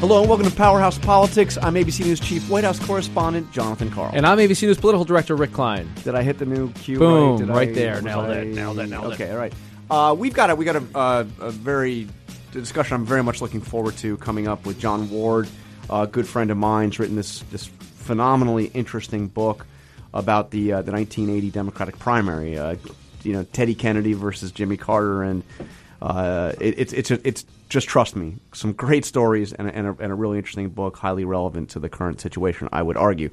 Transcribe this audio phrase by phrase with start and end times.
[0.00, 1.58] Hello and welcome to Powerhouse Politics.
[1.60, 4.10] I'm ABC News Chief White House Correspondent Jonathan Karl.
[4.14, 5.90] And I'm ABC News Political Director Rick Klein.
[6.04, 6.98] Did I hit the new cue?
[6.98, 8.02] Boom, right, Did right I- there.
[8.02, 9.14] Nailed it, I- nailed it, nailed it.
[9.14, 9.52] Okay, all right.
[9.90, 12.08] Uh, we've got a we got a, uh, a very
[12.50, 15.48] a discussion I'm very much looking forward to coming up with Jon Ward,
[15.90, 19.66] a good friend of mine's written this this phenomenally interesting book
[20.14, 22.56] about the uh, the 1980 Democratic primary.
[22.58, 22.76] Uh,
[23.22, 25.42] you know, Teddy Kennedy versus Jimmy Carter, and
[26.02, 29.86] uh, it, it's it's a, it's just trust me, some great stories and a, and,
[29.86, 32.68] a, and a really interesting book, highly relevant to the current situation.
[32.72, 33.30] I would argue.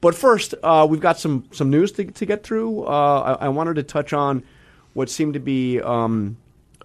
[0.00, 2.84] But first, uh, we've got some some news to, to get through.
[2.84, 4.44] Uh, I, I wanted to touch on
[4.94, 6.36] what seemed to be um,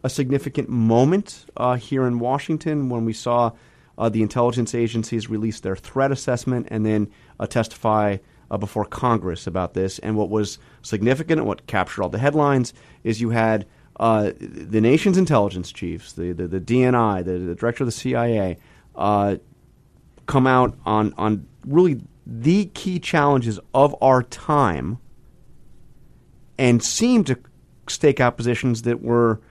[0.04, 3.52] a significant moment uh, here in Washington when we saw
[3.98, 8.18] uh, the intelligence agencies release their threat assessment and then uh, testify
[8.60, 9.98] before Congress about this.
[10.00, 13.66] And what was significant and what captured all the headlines is you had
[13.98, 18.58] uh, the nation's intelligence chiefs, the the, the DNI, the, the director of the CIA,
[18.96, 19.38] uh,
[20.26, 24.98] come out on on really the key challenges of our time
[26.58, 27.38] and seem to
[27.88, 29.42] stake out positions that were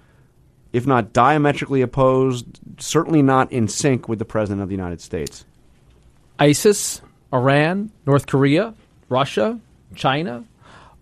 [0.72, 2.47] if not diametrically opposed
[2.78, 5.45] certainly not in sync with the president of the United States.
[6.39, 8.75] ISIS, Iran, North Korea,
[9.09, 9.59] Russia,
[9.95, 10.45] China,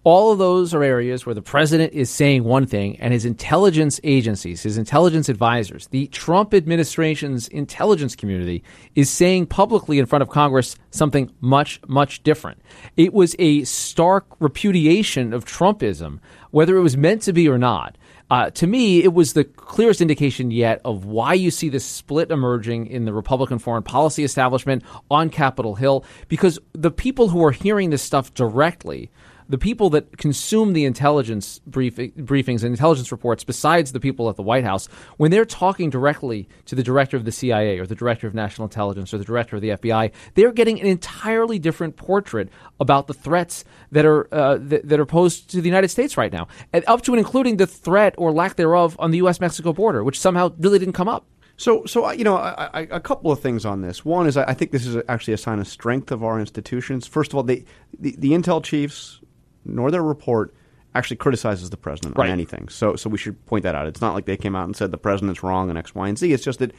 [0.04, 4.00] all of those are areas where the president is saying one thing and his intelligence
[4.04, 8.62] agencies, his intelligence advisors, the Trump administration's intelligence community
[8.94, 12.60] is saying publicly in front of Congress something much, much different.
[12.96, 17.96] It was a stark repudiation of Trumpism, whether it was meant to be or not.
[18.30, 22.30] Uh, to me, it was the clearest indication yet of why you see this split
[22.30, 27.52] emerging in the Republican foreign policy establishment on Capitol Hill, because the people who are
[27.52, 29.10] hearing this stuff directly,
[29.48, 34.36] the people that consume the intelligence brief, briefings and intelligence reports, besides the people at
[34.36, 37.94] the White House, when they're talking directly to the director of the CIA or the
[37.94, 41.96] director of national intelligence or the director of the FBI, they're getting an entirely different
[41.96, 42.48] portrait
[42.80, 46.32] about the threats that are uh, that, that are posed to the United States right
[46.32, 49.40] now, and up to and including the threat or lack thereof on the U.S.
[49.40, 51.26] Mexico border, which somehow really didn't come up.
[51.56, 54.04] So, so you know, I, I, a couple of things on this.
[54.04, 57.06] One is I I think this is actually a sign of strength of our institutions.
[57.06, 57.64] First of all, the,
[57.98, 59.20] the intel chiefs,
[59.68, 60.54] nor their report,
[60.94, 62.26] actually criticizes the president Right.
[62.26, 62.68] on anything.
[62.68, 63.86] So, so we should point that out.
[63.86, 66.18] It's not like they came out and said the president's wrong on X, Y, and
[66.18, 66.32] Z.
[66.32, 66.72] It's just that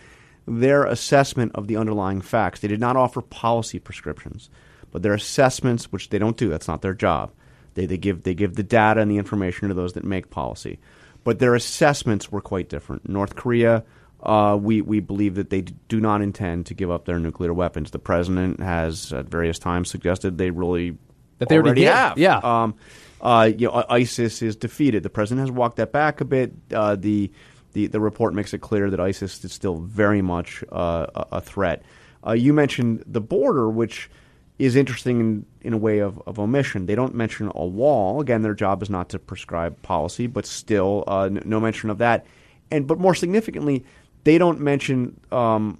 [0.47, 2.59] their assessment of the underlying facts.
[2.59, 4.49] They did not offer policy prescriptions,
[4.91, 7.31] but their assessments, which they don't do, that's not their job.
[7.75, 10.79] They, they give they give the data and the information to those that make policy,
[11.23, 13.07] but their assessments were quite different.
[13.07, 13.83] North Korea,
[14.23, 17.53] uh, we we believe that they d- do not intend to give up their nuclear
[17.53, 17.91] weapons.
[17.91, 20.97] The president has at various times suggested they really
[21.39, 22.17] That they already did, have.
[22.17, 22.37] yeah.
[22.37, 22.75] Um,
[23.21, 25.03] uh, you know, ISIS is defeated.
[25.03, 26.53] The president has walked that back a bit.
[26.73, 27.31] Uh, the,
[27.73, 31.41] the the report makes it clear that ISIS is still very much uh, a, a
[31.41, 31.83] threat.
[32.25, 34.09] Uh, you mentioned the border, which
[34.57, 36.85] is interesting in, in a way of, of omission.
[36.85, 38.19] They don't mention a wall.
[38.19, 41.97] Again, their job is not to prescribe policy, but still, uh, n- no mention of
[41.99, 42.25] that.
[42.69, 43.85] And but more significantly,
[44.25, 45.79] they don't mention um,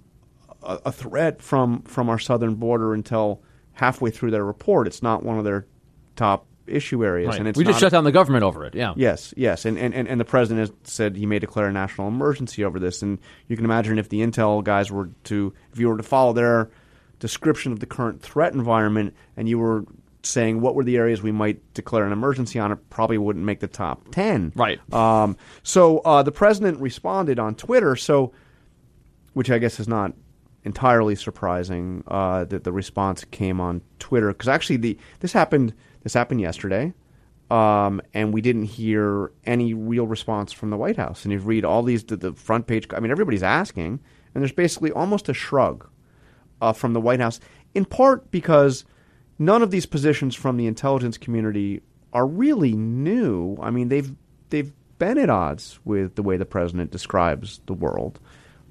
[0.62, 3.42] a, a threat from from our southern border until
[3.80, 4.86] halfway through their report.
[4.86, 5.64] It's not one of their
[6.14, 8.74] top issue areas, and it's we just shut down the government over it.
[8.74, 8.92] Yeah.
[8.94, 12.06] Yes, yes, and, and, and and the president has said he may declare a national
[12.08, 15.88] emergency over this, and you can imagine if the intel guys were to, if you
[15.88, 16.70] were to follow their
[17.20, 19.84] description of the current threat environment, and you were
[20.22, 23.60] saying what were the areas we might declare an emergency on, it probably wouldn't make
[23.60, 24.52] the top ten.
[24.54, 24.78] Right.
[24.92, 27.96] Um, so uh, the president responded on Twitter.
[27.96, 28.32] So,
[29.32, 30.12] which I guess is not
[30.64, 36.14] entirely surprising uh, that the response came on Twitter because actually the this happened this
[36.14, 36.92] happened yesterday,
[37.50, 41.24] um, and we didn't hear any real response from the White House.
[41.24, 42.86] And you read all these the, the front page.
[42.94, 44.00] I mean, everybody's asking,
[44.34, 45.88] and there's basically almost a shrug
[46.60, 47.40] uh, from the White House,
[47.74, 48.84] in part because
[49.38, 51.82] none of these positions from the intelligence community
[52.12, 53.56] are really new.
[53.60, 54.14] I mean, they've
[54.50, 58.20] they've been at odds with the way the president describes the world.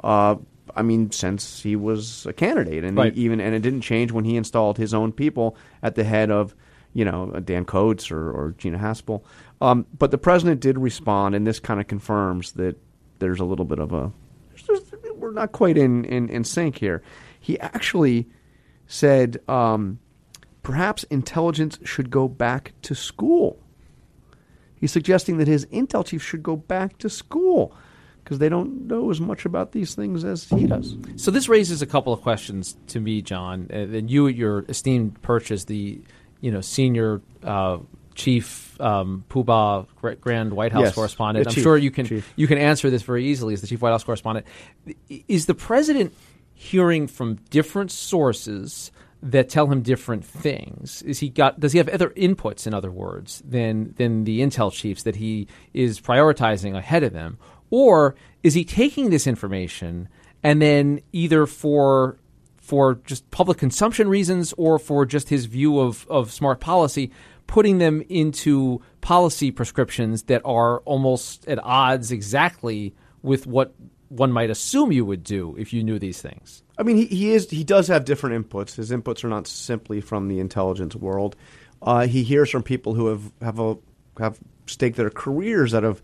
[0.04, 0.36] Uh,
[0.76, 3.16] I mean, since he was a candidate, and Right.
[3.16, 6.56] even and it didn't change when he installed his own people at the head of,
[6.94, 9.24] you know, Dan Coats or, or Gina Haspel.
[9.62, 12.78] Um, but the president did respond, and this kind of confirms that
[13.20, 14.12] there's a little bit of a
[15.18, 17.02] we're not quite in, in, in sync here.
[17.40, 18.28] He actually
[18.88, 20.00] said um,
[20.64, 23.60] perhaps intelligence should go back to school.
[24.76, 27.76] He's suggesting that his intel chief should go back to school
[28.30, 30.96] because they don't know as much about these things as he does.
[31.16, 33.68] So this raises a couple of questions to me, John.
[33.74, 36.00] Uh, and you, your esteemed perch as the
[36.40, 37.80] you know senior uh,
[38.14, 41.48] chief um, Poobah Gra- Grand White House Yes, correspondent.
[41.48, 42.32] I'm chief, sure you can chief.
[42.36, 44.46] you can answer this very easily as the chief White House correspondent.
[45.28, 46.14] Is the president
[46.54, 48.92] hearing from different sources
[49.24, 51.02] that tell him different things?
[51.02, 54.72] Is he got does he have other inputs in other words than than the intel
[54.72, 57.40] chiefs that he is prioritizing ahead of them?
[57.70, 60.10] Or is he taking this information
[60.44, 62.18] and then either for
[62.62, 67.12] for just public consumption reasons or for just his view of, of smart policy,
[67.48, 72.94] putting them into policy prescriptions that are almost at odds exactly
[73.24, 73.74] with what
[74.10, 76.62] one might assume you would do if you knew these things.
[76.78, 78.76] I mean, he, he is he does have different inputs.
[78.76, 81.36] His inputs are not simply from the intelligence world.
[81.82, 83.78] Uh, he hears from people who have have a,
[84.20, 86.04] have staked their careers out of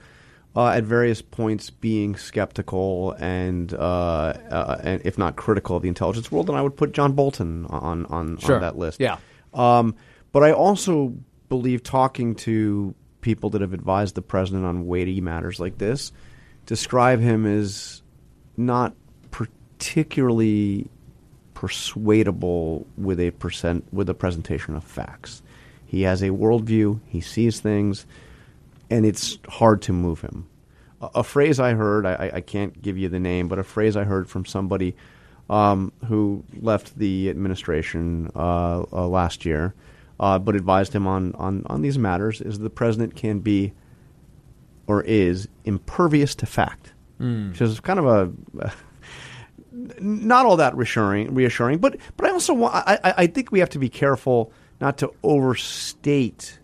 [0.55, 5.89] uh, at various points being skeptical and, uh, uh, and if not critical of the
[5.89, 8.55] intelligence world, then I would put John Bolton on on, sure.
[8.55, 8.99] on that list.
[8.99, 9.17] Yeah.
[9.53, 9.95] Um,
[10.31, 11.15] but I also
[11.49, 16.11] believe talking to people that have advised the president on weighty matters like this
[16.65, 18.01] describe him as
[18.57, 18.93] not
[19.31, 20.89] particularly
[21.53, 25.41] persuadable with a percent with a presentation of facts.
[25.85, 26.99] He has a worldview.
[27.05, 28.05] He sees things
[28.89, 30.47] and it's hard to move him.
[31.01, 33.95] A, a phrase I heard, I, I, can't give you the name, but a phrase
[33.95, 34.95] I heard from somebody
[35.49, 39.73] um, who left the administration uh, uh, last year,
[40.19, 43.73] uh, but advised him on, on, on these matters, is the president can be
[44.87, 46.93] or is impervious to fact.
[47.19, 47.51] Mm.
[47.51, 48.73] Which is kind of a.
[49.99, 53.69] not all that reassuring, reassuring, but but I also want, I, I think we have
[53.71, 56.59] to be careful not to overstate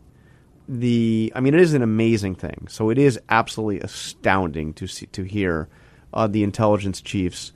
[0.71, 2.67] the I mean, it is an amazing thing.
[2.69, 5.67] So it is absolutely astounding to see to hear
[6.13, 7.51] uh, the intelligence chiefs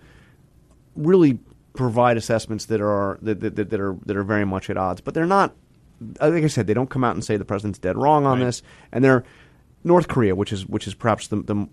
[0.97, 1.39] really
[1.73, 4.99] provide assessments that are that, that, that, are that are very much at odds.
[4.99, 5.55] But they're not.
[6.19, 8.39] Uh, like I said, they don't come out and say the president's dead wrong on
[8.39, 8.45] right.
[8.47, 9.23] this, and they're
[9.85, 11.69] North Korea, which is which is perhaps the, the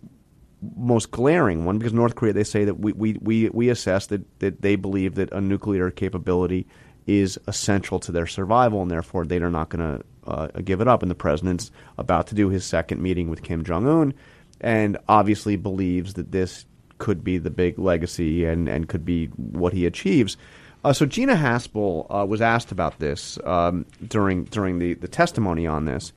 [0.76, 4.22] most glaring one because North Korea they say that we we, we, we assess that,
[4.38, 6.68] that they believe that a nuclear capability
[7.04, 10.88] is essential to their survival and therefore they are not going to uh, give it
[10.88, 11.02] up.
[11.02, 14.14] And the president's about to do his second meeting with Kim Jong Un,
[14.60, 16.64] and obviously believes that this
[16.98, 20.36] could be the big legacy and, and could be what he achieves.
[20.84, 25.66] Uh, so Gina Haspel uh, was asked about this um, during during the, the testimony
[25.66, 26.12] on this,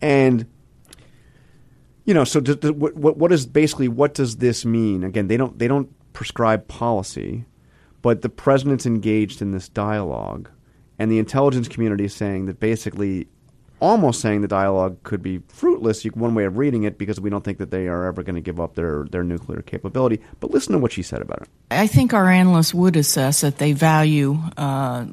[0.00, 0.46] and
[2.06, 5.04] you know, so what, what, what is basically what does this mean?
[5.04, 7.44] Again, they don't they don't prescribe policy,
[8.00, 10.48] but the president's engaged in this dialogue,
[10.98, 13.28] and the intelligence community is saying that basically
[13.80, 16.04] almost saying the dialogue could be fruitless.
[16.04, 18.40] one way of reading it because we don't think that they are ever going to
[18.40, 20.20] give up their, their nuclear capability.
[20.40, 21.48] But listen to what she said about it.
[21.70, 25.04] I think our analysts would assess that they value uh,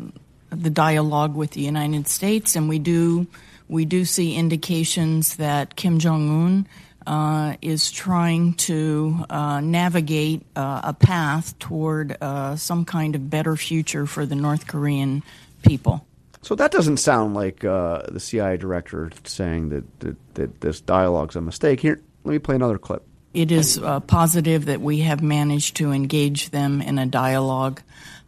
[0.49, 3.27] the dialogue with the United States, and we do
[3.69, 6.67] we do see indications that Kim Jong Un.
[7.05, 13.57] Uh, is trying to uh, navigate uh, a path toward uh, some kind of better
[13.57, 15.21] future for the North Korean
[15.63, 16.05] people.
[16.43, 21.37] So that doesn't sound like uh, the CIA director saying that, that, that this dialogue's
[21.37, 21.79] a mistake.
[21.79, 23.03] Here, let me play another clip.
[23.33, 27.81] It is uh, positive that we have managed to engage them in a dialogue.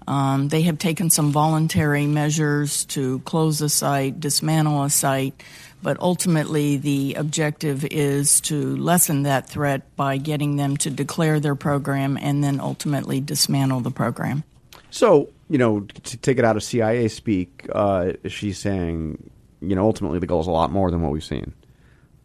[0.07, 5.44] Um, they have taken some voluntary measures to close a site, dismantle a site,
[5.83, 11.56] but ultimately the objective is to lessen that threat by getting them to declare their
[11.56, 14.43] program and then ultimately dismantle the program.
[14.89, 19.29] So, you know, to take it out of CIA speak, uh, she's saying,
[19.61, 21.53] you know, ultimately the goal is a lot more than what we've seen.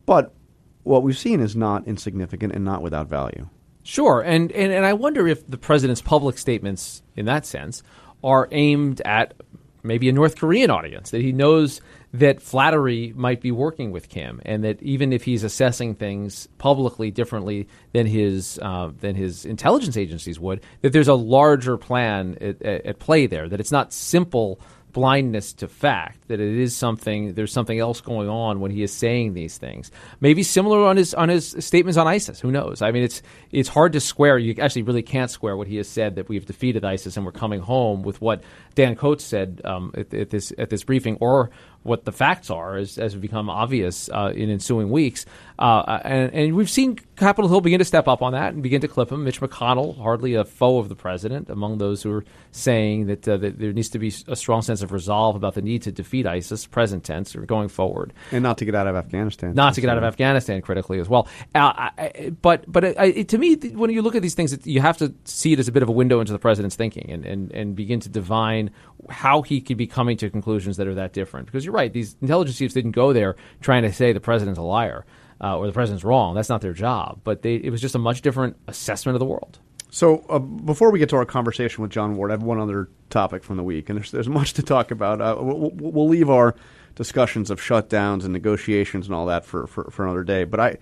[0.07, 0.35] But
[0.83, 3.49] what we've seen is not insignificant and not without value.
[3.83, 7.83] Sure, and, and and I wonder if the president's public statements, in that sense,
[8.23, 9.35] are aimed at
[9.83, 11.81] maybe a North Korean audience that he knows
[12.13, 17.11] that flattery might be working with Kim, and that even if he's assessing things publicly
[17.11, 22.61] differently than his uh, than his intelligence agencies would, that there's a larger plan at,
[22.63, 23.49] at play there.
[23.49, 24.61] That it's not simple
[24.93, 28.93] blindness to fact that it is something there's something else going on when he is
[28.93, 29.91] saying these things
[30.21, 33.69] maybe similar on his on his statements on ISIS who knows i mean it's it's
[33.69, 36.85] hard to square you actually really can't square what he has said that we've defeated
[36.85, 38.43] ISIS and we're coming home with what
[38.75, 41.51] Dan Coats said um, at, at, this at this briefing or
[41.83, 45.25] what the facts are as, as become obvious uh, in ensuing weeks.
[45.59, 48.81] Uh, and, and, we've seen Capitol Hill begin to step up on that and begin
[48.81, 49.25] to clip him.
[49.25, 53.37] Mitch McConnell, hardly a foe of the president, among those who are saying that, uh,
[53.37, 56.27] that there needs to be a strong sense of resolve about the need to defeat
[56.27, 58.15] ISIS, present tense, or going forward.
[58.33, 59.55] And not to get out of Afghanistan.
[59.55, 61.29] Not to get out of Afghanistan, critically as well.
[61.55, 64.97] Uh, I, but but it, to me, when you look at these things, you have
[64.99, 67.53] to see it as a bit of a window into the president's thinking and, and,
[67.53, 68.71] and begin to divine
[69.11, 71.47] how he could be coming to conclusions that are that different.
[71.47, 74.63] Because you're right; these intelligence chiefs didn't go there trying to say the president's a
[74.63, 75.07] liar
[75.41, 76.35] uh, or the president's wrong.
[76.35, 77.21] That's not their job.
[77.23, 79.59] But they, it was just a much different assessment of the world.
[79.91, 82.89] So uh, before we get to our conversation with Jon Ward, I have one other
[83.09, 85.21] topic from the week, and there's, there's much to talk about.
[85.21, 86.55] Uh, we'll, we'll leave our
[86.97, 90.45] discussions of shutdowns and negotiations and all that for, for, for another day.
[90.45, 90.79] But I,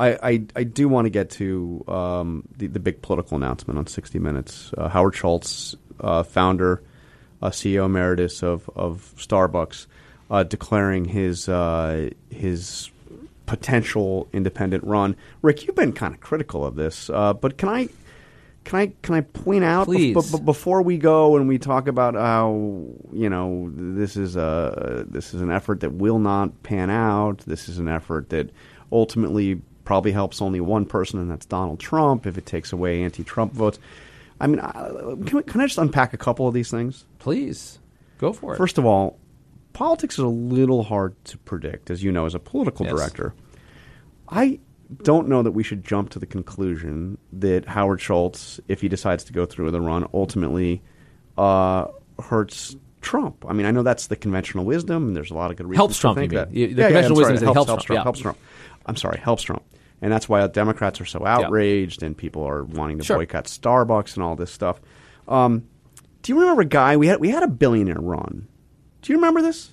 [0.00, 4.20] I, I, do want to get to um, the, the big political announcement on 60
[4.20, 4.72] Minutes.
[4.78, 6.82] Uh, Howard Schultz, uh, founder,
[7.42, 9.86] uh, CEO emeritus of, of Starbucks,
[10.30, 12.90] uh, declaring his uh, his
[13.46, 15.16] potential independent run.
[15.42, 17.88] Rick, you've been kind of critical of this, uh, but can I
[18.64, 20.14] can I can I point out Please.
[20.40, 22.52] before we go and we talk about how
[23.12, 27.38] you know this is a this is an effort that will not pan out.
[27.46, 28.50] This is an effort that
[28.92, 32.26] ultimately probably helps only one person, and that's Donald Trump.
[32.26, 33.78] If it takes away anti-Trump votes,
[34.38, 37.06] I mean, can, we- can I just unpack a couple of these things?
[37.18, 37.78] Please
[38.18, 38.58] go for it.
[38.58, 39.16] First of all,
[39.78, 42.94] politics is a little hard to predict, as you know, as a political Yes.
[42.96, 43.32] director.
[44.28, 44.58] I
[45.04, 49.22] don't know that we should jump to the conclusion that Howard Schultz, if he decides
[49.24, 50.82] to go through with a run, ultimately
[51.36, 51.86] uh,
[52.20, 53.44] hurts Trump.
[53.48, 55.78] I mean, I know that's the conventional wisdom, and there's a lot of good reasons
[55.78, 56.50] Helps to Trump, think that.
[56.50, 58.02] The Yeah, yeah, conventional I'm wisdom is it helps, helps helps Trump, yeah.
[58.02, 58.38] Helps Trump.
[58.86, 59.62] I'm sorry, helps Trump.
[60.02, 63.16] And that's why Democrats are so outraged, and people are wanting to Sure.
[63.18, 64.80] boycott Starbucks and all this stuff.
[65.28, 65.62] Um,
[66.22, 67.20] do you remember a guy we had?
[67.20, 68.48] We had a billionaire run.
[69.02, 69.70] Do you remember this?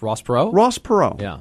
[0.00, 0.52] Ross Perot.
[0.52, 1.20] Ross Perot.
[1.20, 1.38] Yeah.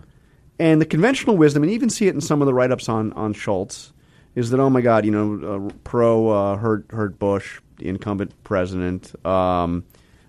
[0.59, 2.89] And the conventional wisdom, and you even see it in some of the write ups
[2.89, 3.93] on, on Schultz,
[4.35, 8.33] is that, oh my God, you know, uh, Perot uh, hurt, hurt Bush, the incumbent
[8.43, 9.85] president, um,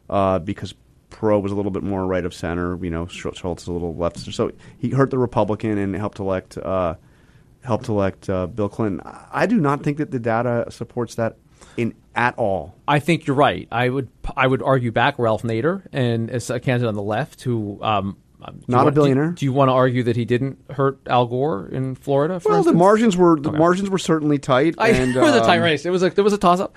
[0.08, 0.74] uh, because
[1.10, 2.82] Perot was a little bit more right of center.
[2.82, 4.18] You know, Sch- Schultz is a little left.
[4.18, 6.94] So he hurt the Republican and helped elect, uh,
[7.62, 9.00] helped elect uh, Bill Clinton.
[9.32, 11.36] I do not think that the data supports that
[11.76, 12.74] in at all.
[12.88, 13.68] I think you're right.
[13.70, 17.42] I would I would argue back Ralph Nader and as a candidate on the left
[17.42, 19.30] who um, Not a want- do you- billionaire.
[19.32, 22.40] Do, you want to argue that he didn't hurt Al Gore in Florida?
[22.44, 24.74] Well, the margins were the margins were certainly tight.
[24.78, 25.86] I, and, it was a tight um, race.
[25.86, 26.76] It was a there was a toss up.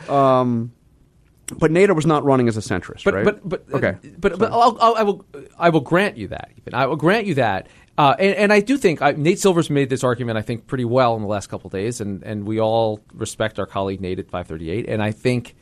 [1.59, 3.25] But Nader was not running as a centrist, but, right?
[3.25, 5.25] but but okay, but but I'll, I'll, I will
[5.59, 6.51] I will grant you that.
[6.71, 7.67] I will grant you that.
[7.97, 10.37] Uh, and, and I do think I, Nate Silver's made this argument.
[10.37, 13.65] I think pretty well in the last couple days, and, and we all respect our
[13.65, 14.87] colleague Nate at 538.
[14.89, 15.55] And I think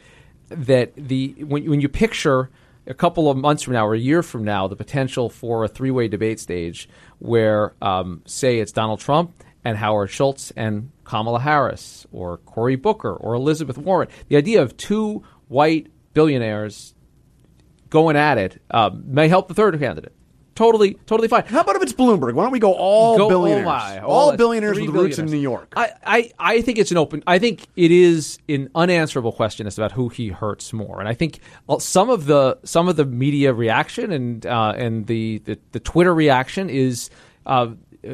[0.47, 2.49] that the when when you picture
[2.87, 5.67] a couple of months from now or a year from now the potential for a
[5.67, 9.33] three way debate stage where um, say it's Donald Trump
[9.63, 14.75] and Howard Schultz and Kamala Harris or Cory Booker or Elizabeth Warren, the idea of
[14.77, 16.95] two white billionaires
[17.89, 20.13] going at it um, may help the third candidate.
[20.53, 21.45] Totally, totally fine.
[21.45, 22.33] How about if it's Bloomberg?
[22.33, 23.65] Why don't we go all Go- billionaires?
[23.65, 25.27] Oh my, all that's billionaires with roots in.
[25.27, 25.73] New York.
[25.77, 27.23] I, I, I think it's an open.
[27.25, 31.13] I think it is an unanswerable question as about who he hurts more, and I
[31.13, 31.39] think
[31.69, 35.79] uh, some of the some of the media reaction and uh, and the, the the
[35.79, 37.09] Twitter reaction is
[37.45, 37.69] uh,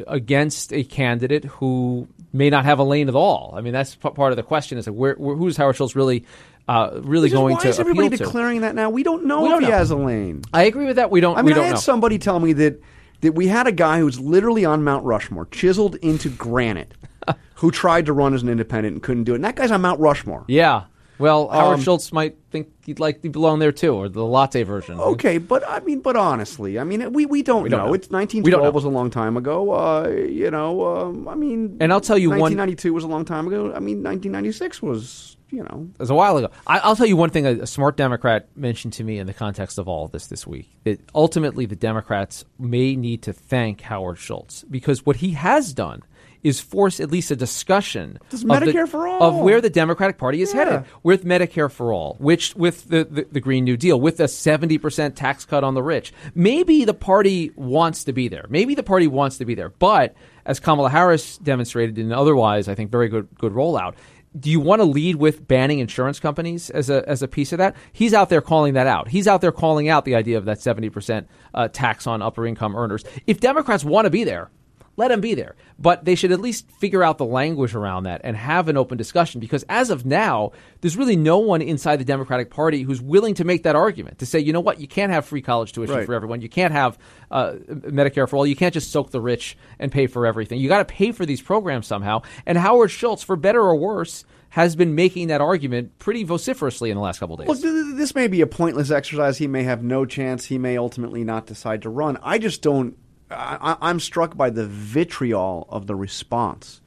[0.06, 3.56] against a candidate who may not have a lane at all.
[3.58, 5.96] I mean, that's p- part of the question: is like where, where who's Howard Schultz
[5.96, 6.24] really
[6.67, 8.24] uh, really going why to is everybody appeal to?
[8.25, 8.89] declaring that now?
[8.89, 9.75] We don't know We if don't he know.
[9.77, 10.41] has a lane.
[10.53, 11.09] I agree with that.
[11.12, 11.38] We don't.
[11.38, 11.79] I we mean, don't I had know.
[11.79, 12.81] somebody tell me that
[13.21, 16.93] that we had a guy who was literally on Mount Rushmore, chiseled into granite,
[17.55, 19.36] who tried to run as an independent and couldn't do it.
[19.36, 20.43] And that guy's on Mount Rushmore.
[20.47, 20.83] Yeah.
[21.19, 24.63] Well, Howard Um, Schultz might think he'd like to belong there too, or the latte
[24.63, 25.00] version.
[25.00, 27.88] Okay, but I mean, but honestly, I mean, we, we don't We don't know.
[27.88, 27.93] know.
[27.93, 28.71] It's We 1912 don't know.
[28.75, 29.71] was a long time ago.
[29.71, 33.47] Uh, you know, um, I mean, And I'll tell you one- was a long time
[33.47, 33.74] ago.
[33.74, 36.50] I mean, 1996 was, you know, It was a while ago.
[36.65, 39.33] I, I'll tell you one thing a, a smart Democrat mentioned to me in the
[39.33, 43.81] context of all of this this week that ultimately the Democrats may need to thank
[43.81, 46.03] Howard Schultz because what he has done
[46.44, 49.22] is force at least a discussion of, the- Medicare for all.
[49.24, 50.63] of where the Democratic Party is Yeah.
[50.65, 54.25] headed with Medicare for all, which with the, the, the Green New Deal, with a
[54.25, 56.13] 70% tax cut on the rich.
[56.36, 58.46] Maybe the party wants to be there.
[58.50, 59.70] Maybe the party wants to be there.
[59.70, 60.15] But
[60.46, 63.96] as Kamala Harris demonstrated in otherwise, I think, very good, good rollout,
[64.38, 67.58] do you want to lead with banning insurance companies as a as a piece of
[67.58, 67.75] that?
[67.91, 69.08] He's out there calling that out.
[69.08, 72.46] He's out there calling out the idea of that seventy percent uh, tax on upper
[72.46, 73.03] income earners.
[73.25, 74.51] If Democrats want to be there,
[74.98, 75.56] let them be there.
[75.80, 78.98] But they should at least figure out the language around that and have an open
[78.98, 80.51] discussion because as of now,
[80.82, 84.25] there's really no one inside the Democratic Party who's willing to make that argument to
[84.25, 86.06] say, you know what, you can't have free college tuition Right.
[86.06, 86.42] for everyone.
[86.42, 86.98] You can't have
[87.32, 88.48] uh, Medicare for all.
[88.48, 90.60] You can't just soak the rich and pay for everything.
[90.60, 92.24] You got to pay for these programs somehow.
[92.46, 96.96] And Howard Schultz, for better or worse, has been making that argument pretty vociferously in
[96.96, 97.50] the last couple of days.
[97.50, 99.38] Look, th- th- this may be a pointless exercise.
[99.38, 100.46] He may have no chance.
[100.46, 102.18] He may ultimately not decide to run.
[102.24, 102.98] I just don't.
[103.29, 106.81] I, I'm struck by the vitriol of the response,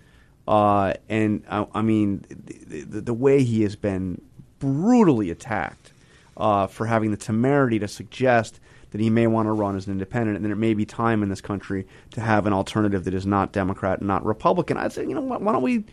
[0.49, 4.20] uh, and I, I mean the, the, the way he has been
[4.59, 5.92] brutally attacked
[6.37, 9.92] uh, for having the temerity to suggest that he may want to run as an
[9.92, 13.14] independent, and that it may be time in this country to have an alternative that
[13.14, 14.76] is not Democrat and not Republican.
[14.76, 15.42] I'd say, you know what?
[15.42, 15.85] Why don't we?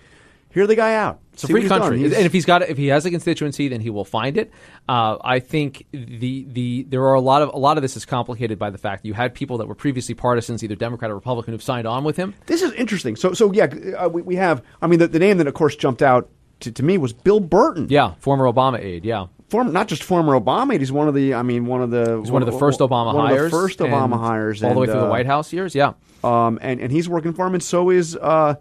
[0.50, 1.20] Hear the guy out.
[1.34, 3.80] It's a See free country, and if he's got if he has a constituency, then
[3.80, 4.51] he will find it.
[4.89, 8.06] Uh, I think the the there are a lot of a lot of this is
[8.06, 11.16] complicated by the fact that you had people that were previously partisans, either Democrat or
[11.16, 12.34] Republican, who've signed on with him.
[12.48, 13.16] This is interesting.
[13.16, 14.63] So, so yeah, uh, we, we have.
[14.82, 16.27] I mean, the, the name that, of course, jumped out
[16.62, 17.86] to, to me was Bill Burton.
[17.89, 19.06] Yeah, former Obama aide.
[19.06, 20.74] Yeah, former, not just former Obama.
[20.74, 20.82] Aide.
[20.82, 21.36] He's one of the.
[21.36, 22.20] I mean, one of the.
[22.20, 24.74] he's one of the first Obama one hires, Of the first Obama and hires, all
[24.74, 25.75] the way and, through the uh, White House years.
[25.75, 28.56] Yeah, Um, and and he's working for him, and so is uh,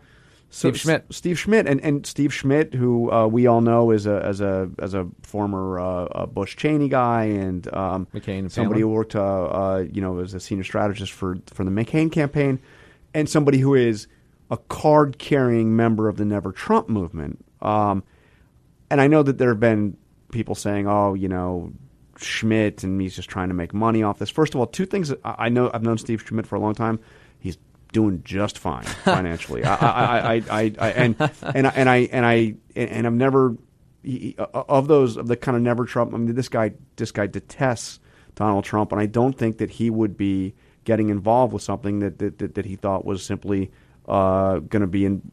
[0.50, 1.04] so- Steve Schmidt.
[1.10, 4.70] Steve Schmidt, and, and Steve Schmidt, who uh, we all know is a as a
[4.78, 8.88] as a former uh, Bush Cheney guy, and um, McCain and somebody Palin.
[8.90, 12.60] who worked, uh, uh, you know, as a senior strategist for for the McCain campaign,
[13.14, 14.06] and somebody who is
[14.50, 17.44] a card carrying member of the Never Trump movement.
[17.60, 18.04] Um,
[18.90, 19.96] and I know that there have been
[20.30, 21.72] people saying, "Oh, you know,
[22.16, 25.12] Schmidt and he's just trying to make money off this." First of all, two things.
[25.24, 27.00] I know I've known Steve Schmidt for a long time.
[27.96, 29.64] Doing just fine financially.
[29.64, 31.16] I, I, I, I, I, and
[31.54, 33.56] and I, and I and I and I've never
[34.52, 36.12] of those of the kind of never Trump.
[36.12, 37.98] I mean, this guy this guy detests
[38.34, 42.18] Donald Trump, and I don't think that he would be getting involved with something that
[42.18, 43.70] that, that, that he thought was simply
[44.06, 45.32] uh, going to be in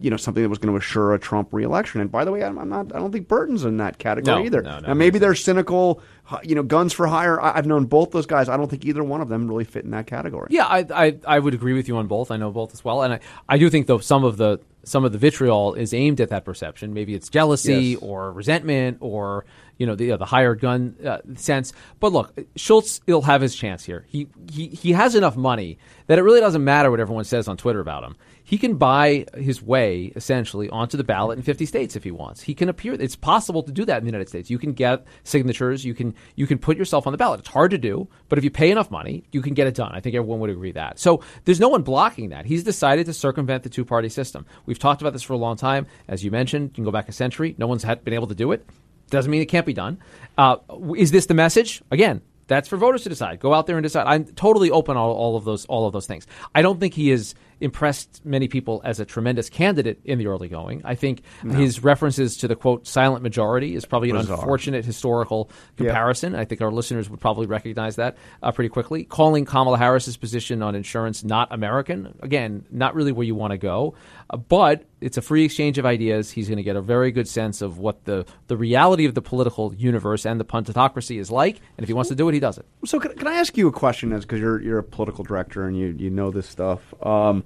[0.00, 2.00] you know something that was going to assure a Trump reelection.
[2.00, 2.94] And by the way, I'm, I'm not.
[2.94, 4.62] I don't think Burton's in that category No, either.
[4.62, 6.00] no, no, now maybe they're cynical,
[6.42, 7.40] you know, guns for hire.
[7.40, 8.48] I, I've known both those guys.
[8.48, 10.48] I don't think either one of them really fit in that category.
[10.50, 12.30] Yeah, I, I I would agree with you on both.
[12.30, 15.04] I know both as well, and I, I do think though some of the some
[15.04, 16.94] of the vitriol is aimed at that perception.
[16.94, 17.98] Maybe it's jealousy Yes.
[18.00, 19.44] or resentment or
[19.76, 21.74] you know the uh, the hired gun uh, sense.
[22.00, 24.06] But look, Schultz he'll have his chance here.
[24.08, 27.58] He he he has enough money that it really doesn't matter what everyone says on
[27.58, 28.16] Twitter about him.
[28.50, 32.40] He can buy his way essentially onto the ballot in 50 states if he wants.
[32.40, 32.94] He can appear.
[32.94, 34.50] It's possible to do that in the United States.
[34.50, 35.84] You can get signatures.
[35.84, 37.38] You can you can put yourself on the ballot.
[37.38, 39.92] It's hard to do, but if you pay enough money, you can get it done.
[39.94, 40.98] I think everyone would agree that.
[40.98, 42.44] So there's no one blocking that.
[42.44, 44.44] He's decided to circumvent the two party system.
[44.66, 45.86] We've talked about this for a long time.
[46.08, 47.54] As you mentioned, you can go back a century.
[47.56, 48.66] No one's had, been able to do it.
[49.10, 49.98] Doesn't mean it can't be done.
[50.36, 50.56] Uh,
[50.96, 51.82] is this the message?
[51.92, 52.20] Again,
[52.50, 53.38] that's for voters to decide.
[53.38, 54.08] Go out there and decide.
[54.08, 56.26] I'm totally open all, all of those all of those things.
[56.52, 60.48] I don't think he has impressed many people as a tremendous candidate in the early
[60.48, 60.82] going.
[60.84, 64.38] I think his references to the quote silent majority is probably an Bizarre.
[64.38, 66.34] unfortunate historical comparison.
[66.34, 69.04] I think our listeners would probably recognize that uh, pretty quickly.
[69.04, 73.58] Calling Kamala Harris's position on insurance not American, again, not really where you want to
[73.58, 73.94] go,
[74.30, 76.30] uh, but it's a free exchange of ideas.
[76.30, 79.22] He's going to get a very good sense of what the, the reality of the
[79.22, 81.56] political universe and the punditocracy is like.
[81.76, 82.66] And if he wants to do it, he does it.
[82.84, 84.12] So can, can I ask you a question?
[84.12, 86.94] As because you're you're a political director and you you know this stuff.
[87.04, 87.44] Um,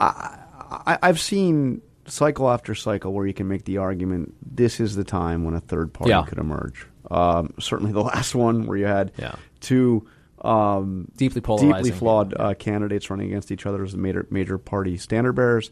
[0.00, 0.38] I,
[0.86, 5.04] I I've seen cycle after cycle where you can make the argument this is the
[5.04, 6.22] time when a third party Yeah.
[6.22, 6.86] could emerge.
[7.10, 9.34] Um, certainly, the last one where you had Yeah.
[9.60, 10.06] two
[10.42, 11.72] um, Deeply polarizing.
[11.84, 15.70] deeply flawed uh, candidates running against each other as the major major party standard bearers.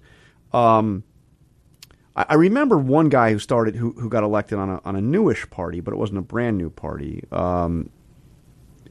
[0.52, 1.04] Um,
[2.16, 5.00] I, I remember one guy who started who who got elected on a on a
[5.02, 7.22] newish party, but it wasn't a brand new party.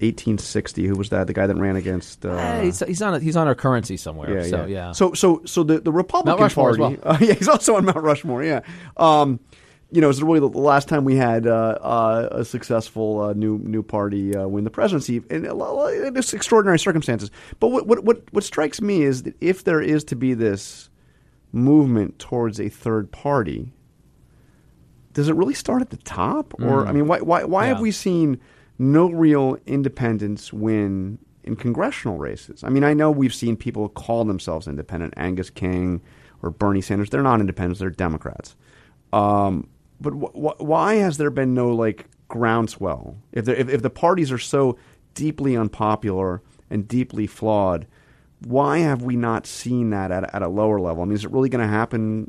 [0.03, 0.87] Um, 1860.
[0.87, 1.27] Who was that?
[1.27, 2.25] The guy that ran against.
[2.25, 4.37] Uh, he's, he's on a, he's on our currency somewhere.
[4.39, 4.65] yeah, so yeah.
[4.67, 4.91] yeah.
[4.91, 6.79] So so so the the Republican Party.
[6.79, 6.95] well.
[7.03, 8.43] uh, yeah, he's also on Mount Rushmore.
[8.43, 8.61] Yeah.
[8.97, 9.39] Um,
[9.91, 13.59] you know, it's really the last time we had uh, uh, a successful uh, new
[13.59, 17.29] new party uh, win the presidency, and a lo- in just extraordinary circumstances.
[17.59, 20.89] But what, what what what strikes me is that if there is to be this
[21.51, 23.71] movement towards a third party,
[25.13, 27.81] does it really start at the top, or I mean, why why why have Mm.
[27.81, 28.39] We seen
[28.91, 32.63] no real independents win in congressional races?
[32.63, 36.01] I mean, I know we've seen people call themselves independent, Angus King
[36.41, 37.09] or Bernie Sanders.
[37.09, 38.55] They're not independents; they're Democrats.
[39.11, 39.67] Um,
[40.01, 43.17] but wh- wh- why has there been no like groundswell?
[43.31, 44.77] If, if if the parties are so
[45.13, 47.87] deeply unpopular and deeply flawed.
[48.45, 51.03] Why have we not seen that at, at a lower level?
[51.03, 52.27] I mean, is it really going to happen?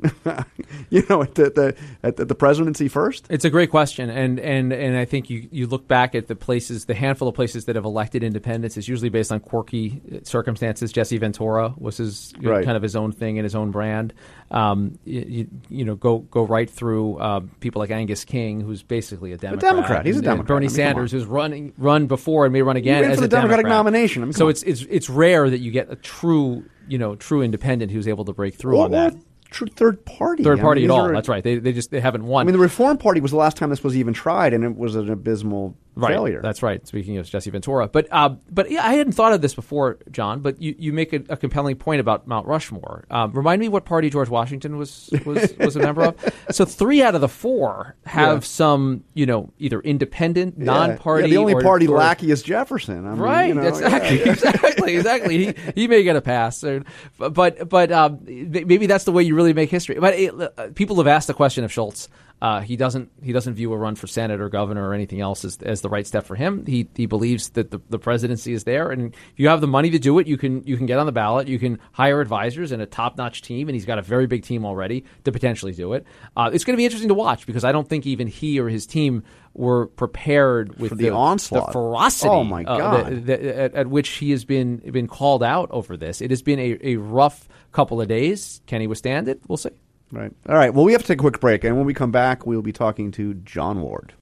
[0.89, 3.27] you know, at the, the at the, presidency first?
[3.29, 6.35] It's a great question, and and and I think you you look back at the
[6.35, 10.19] places, the handful of places that have elected independents is usually based on quirky uh,
[10.23, 10.91] circumstances.
[10.91, 12.65] Jesse Ventura was his you know, Right.
[12.65, 14.13] kind of his own thing and his own brand.
[14.51, 19.31] Um, you, you, know, go go right through uh, people like Angus King, who's basically
[19.31, 19.71] a Democrat.
[19.71, 20.05] A Democrat.
[20.05, 20.47] He's a Democrat.
[20.47, 23.27] Bernie I mean, Sanders, who's running run before and may run again as for a
[23.27, 23.85] Democratic Democrat.
[23.85, 24.21] nomination.
[24.21, 24.51] I mean, so on.
[24.51, 28.23] it's it's it's rare that you get a true you know true independent who's able
[28.25, 29.15] to break through Or- on that.
[29.49, 30.43] true third party.
[30.43, 31.05] Third I party mean, at all.
[31.07, 31.43] are- That's right.
[31.43, 32.41] They, they just they haven't won.
[32.41, 34.75] I mean, the Reform Party was the last time this was even tried, and it
[34.77, 36.41] was an abysmal Right, failure.
[36.41, 36.85] That's right.
[36.85, 40.41] Speaking of Jesse Ventura, but uh, but yeah, I hadn't thought of this before, John.
[40.41, 43.05] But you, you make a, a compelling point about Mount Rushmore.
[43.09, 46.33] Um, remind me what party George Washington was was, was a member of.
[46.51, 48.47] So three out of the four have Yeah.
[48.47, 50.65] some, you know, either independent, Yeah.
[50.65, 51.23] non-party.
[51.23, 53.05] Yeah, the only or- party or- lacky is Jefferson.
[53.05, 55.37] I mean, Right, you know, exactly, exactly, exactly.
[55.45, 56.83] He he may get a pass, or-
[57.17, 59.95] but but um, maybe that's the way you really make history.
[59.99, 62.09] But it, uh, people have asked the question of Schultz.
[62.41, 65.45] Uh, he doesn't he doesn't view a run for senate or governor or anything else
[65.45, 66.65] as, as the right step for him.
[66.65, 69.89] He he believes that the, the presidency is there, and if you have the money
[69.91, 72.73] to do it, you can you can get on the ballot, you can hire advisors
[72.73, 75.71] and a top notch team, and he's got a very big team already to potentially
[75.71, 76.05] do it.
[76.35, 78.67] Uh, it's going to be interesting to watch because I don't think even he or
[78.67, 81.67] his team were prepared with For the onslaught.
[81.67, 83.05] the ferocity Oh, my uh, God.
[83.07, 86.19] that- that- at, at which he has been been called out over this.
[86.21, 88.61] It has been a, a rough couple of days.
[88.67, 89.39] Can he withstand it?
[89.47, 89.69] We'll see.
[90.15, 90.31] Right.
[90.47, 90.73] All right.
[90.73, 92.71] Well, we have to take a quick break, and when we come back, we'll be
[92.71, 94.13] talking to Jon Ward.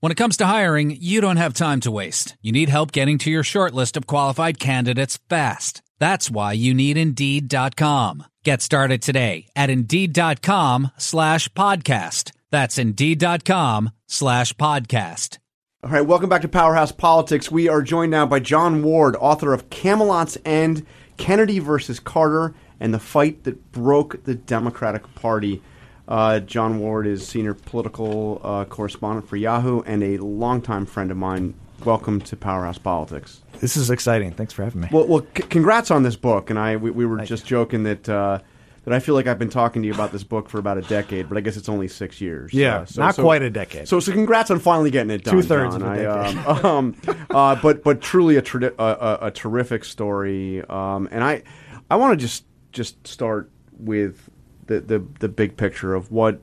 [0.00, 2.36] When it comes to hiring, you don't have time to waste.
[2.42, 5.82] You need help getting to your short list of qualified candidates fast.
[5.98, 8.24] That's why you need Indeed.com.
[8.44, 12.32] Get started today at Indeed.com slash podcast.
[12.50, 15.38] That's Indeed.com slash podcast.
[15.82, 16.06] All right.
[16.06, 17.50] Welcome back to Powerhouse Politics.
[17.50, 20.84] We are joined now by Jon Ward, author of Camelot's End,
[21.16, 25.62] Kennedy versus Carter, and the fight that broke the Democratic Party.
[26.08, 31.16] Uh, Jon Ward is senior political uh, correspondent for Yahoo and a longtime friend of
[31.16, 31.54] mine.
[31.84, 33.42] Welcome to Powerhouse Politics.
[33.60, 34.30] This is exciting.
[34.32, 34.88] Thanks for having me.
[34.92, 36.48] Well, well, c- congrats on this book.
[36.50, 38.38] And I, we, we were just joking that uh,
[38.84, 40.82] that I feel like I've been talking to you about this book for about a
[40.82, 42.54] decade, but I guess it's only six years.
[42.54, 43.88] Yeah, Uh, not quite a decade.
[43.88, 45.34] So, so congrats on finally getting it done.
[45.34, 45.82] Two-thirds John.
[45.82, 46.46] of a I, decade.
[46.46, 46.64] um,
[47.06, 48.42] um, uh, but but truly a,
[48.78, 50.62] a, a, a terrific story.
[50.62, 51.42] Um, and I
[51.90, 52.44] I want to just
[52.76, 54.30] just start with
[54.66, 56.40] the, the the big picture of what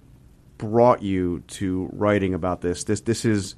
[0.58, 2.84] brought you to writing about this.
[2.84, 3.56] This this is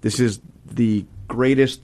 [0.00, 1.80] this is the greatest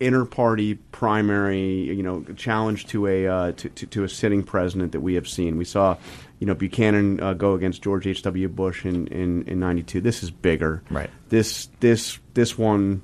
[0.00, 5.00] inter-party primary, you know, challenge to a uh, to, to, to a sitting president that
[5.00, 5.56] we have seen.
[5.56, 5.96] We saw,
[6.38, 8.22] you know, Buchanan uh, go against George H.
[8.22, 8.48] W.
[8.48, 10.00] Bush in in in '92.
[10.00, 10.82] This is bigger.
[10.90, 11.10] Right.
[11.28, 13.02] This this this one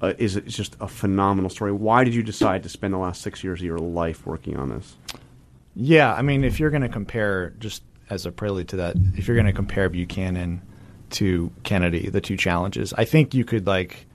[0.00, 1.72] uh, is is just a phenomenal story.
[1.72, 4.70] Why did you decide to spend the last six years of your life working on
[4.70, 4.96] this?
[5.82, 9.26] Yeah, I mean, if you're going to compare, just as a prelude to that, if
[9.26, 10.60] you're going to compare Buchanan
[11.10, 14.06] to Kennedy, the two challenges, I think you could like.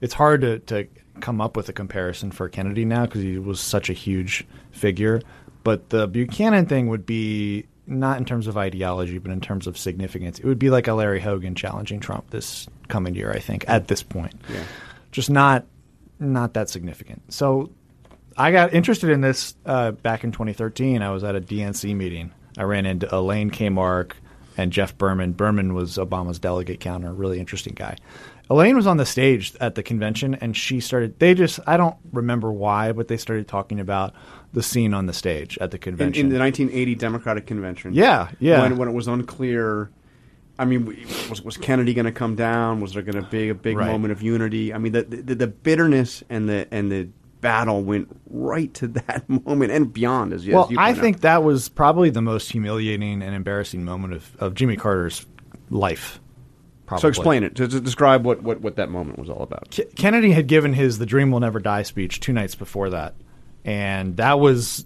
[0.00, 0.88] It's hard to, to
[1.20, 5.22] come up with a comparison for Kennedy now because he was such a huge figure.
[5.62, 9.78] But the Buchanan thing would be not in terms of ideology, but in terms of
[9.78, 10.40] significance.
[10.40, 13.86] It would be like a Larry Hogan challenging Trump this coming year, I think, at
[13.86, 14.34] this point.
[14.52, 14.64] Yeah.
[15.12, 15.64] Just not
[16.18, 17.22] not that significant.
[17.32, 17.70] So
[18.36, 21.02] I got interested in this uh, back in 2013.
[21.02, 22.32] I was at a DNC meeting.
[22.58, 24.12] I ran into Elaine Kamarck
[24.56, 25.32] and Jeff Berman.
[25.32, 27.96] Berman was Obama's delegate counter, really interesting guy.
[28.50, 31.18] Elaine was on the stage at the convention, and she started.
[31.18, 34.12] They just, I don't remember why, but they started talking about
[34.52, 36.26] the scene on the stage at the In, convention.
[36.26, 37.94] in the 1980 Democratic Convention.
[37.94, 38.60] Yeah, yeah.
[38.62, 39.90] When, when it was unclear.
[40.58, 40.86] I mean,
[41.28, 42.80] was was Kennedy going to come down?
[42.80, 43.90] Was there going to be a big Right.
[43.90, 44.72] moment of unity?
[44.72, 47.08] I mean, the, the the bitterness and the and the
[47.44, 50.32] battle went right to that moment and beyond.
[50.32, 50.98] As, as well, you I out.
[50.98, 55.26] think that was probably the most humiliating and embarrassing moment of, of Jimmy Carter's
[55.70, 56.20] life.
[56.86, 57.02] Probably.
[57.02, 57.54] So explain it.
[57.56, 59.70] To, to describe what, what, what that moment was all about.
[59.70, 63.14] K- Kennedy had given his "The Dream Will Never Die" speech two nights before that,
[63.64, 64.84] and that was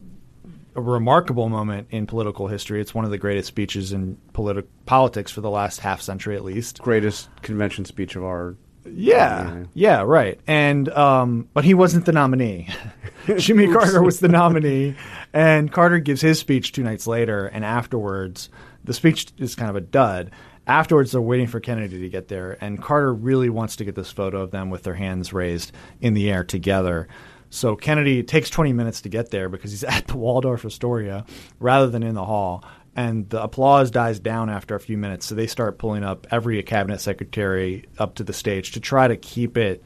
[0.75, 2.81] a remarkable moment in political history.
[2.81, 6.44] It's one of the greatest speeches in politi- politics for the last half century, at
[6.44, 6.81] least.
[6.81, 8.57] Greatest convention speech of our.
[8.94, 9.64] Yeah, Yeah.
[9.74, 10.40] yeah, right.
[10.46, 12.68] And um, but he wasn't the nominee.
[13.37, 14.96] Jimmy Carter was the nominee,
[15.33, 17.46] and Carter gives his speech two nights later.
[17.46, 18.48] And afterwards,
[18.85, 20.31] the speech is kind of a dud.
[20.66, 24.11] Afterwards, they're waiting for Kennedy to get there, and Carter really wants to get this
[24.12, 27.09] photo of them with their hands raised in the air together.
[27.51, 31.24] So Kennedy takes 20 minutes to get there because he's at the Waldorf Astoria
[31.59, 32.62] rather than in the hall.
[32.99, 35.27] And the applause dies down after a few minutes.
[35.27, 39.17] So they start pulling up every cabinet secretary up to the stage to try to
[39.17, 39.85] keep it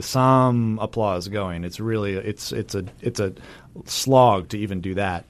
[0.00, 1.64] some applause going.
[1.64, 3.34] It's really it's it's a it's a
[3.84, 5.26] slog to even do that.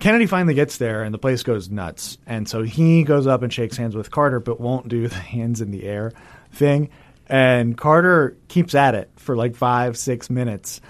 [0.00, 2.18] Kennedy finally gets there and the place goes nuts.
[2.26, 5.60] And so he goes up and shakes hands with Carter but won't do the hands
[5.60, 6.12] in the air
[6.50, 6.90] thing.
[7.28, 10.80] And Carter keeps at it for like 5 6 minutes.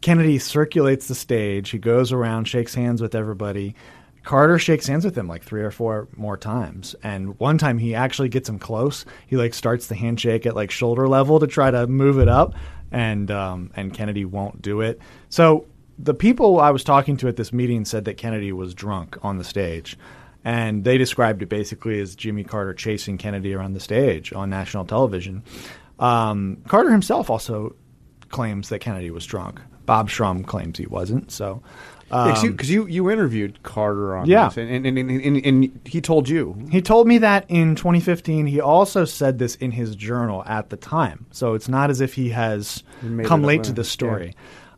[0.00, 1.70] Kennedy circulates the stage.
[1.70, 3.76] He goes around, shakes hands with everybody.
[4.26, 6.96] Carter shakes hands with him like three or four more times.
[7.04, 9.06] And one time he actually gets him close.
[9.28, 12.54] He like starts the handshake at like shoulder level to try to move it up,
[12.90, 15.00] and um, and Kennedy won't do it.
[15.28, 19.16] So the people I was talking to at this meeting said that Kennedy was drunk
[19.22, 19.96] on the stage.
[20.44, 24.84] And they described it basically as Jimmy Carter chasing Kennedy around the stage on national
[24.86, 25.44] television.
[26.00, 27.76] Um, Carter himself also
[28.28, 29.60] claims that Kennedy was drunk.
[29.86, 31.30] Bob Shrum claims he wasn't.
[31.30, 31.62] So,
[32.08, 34.48] Because um, you, you interviewed Carter on Yeah.
[34.48, 36.56] this, and, and, and, and, and he told you.
[36.70, 38.46] he told me that in 2015.
[38.46, 41.26] He also said this in his journal at the time.
[41.32, 42.84] So it's not as if he has
[43.24, 44.34] come late to the story.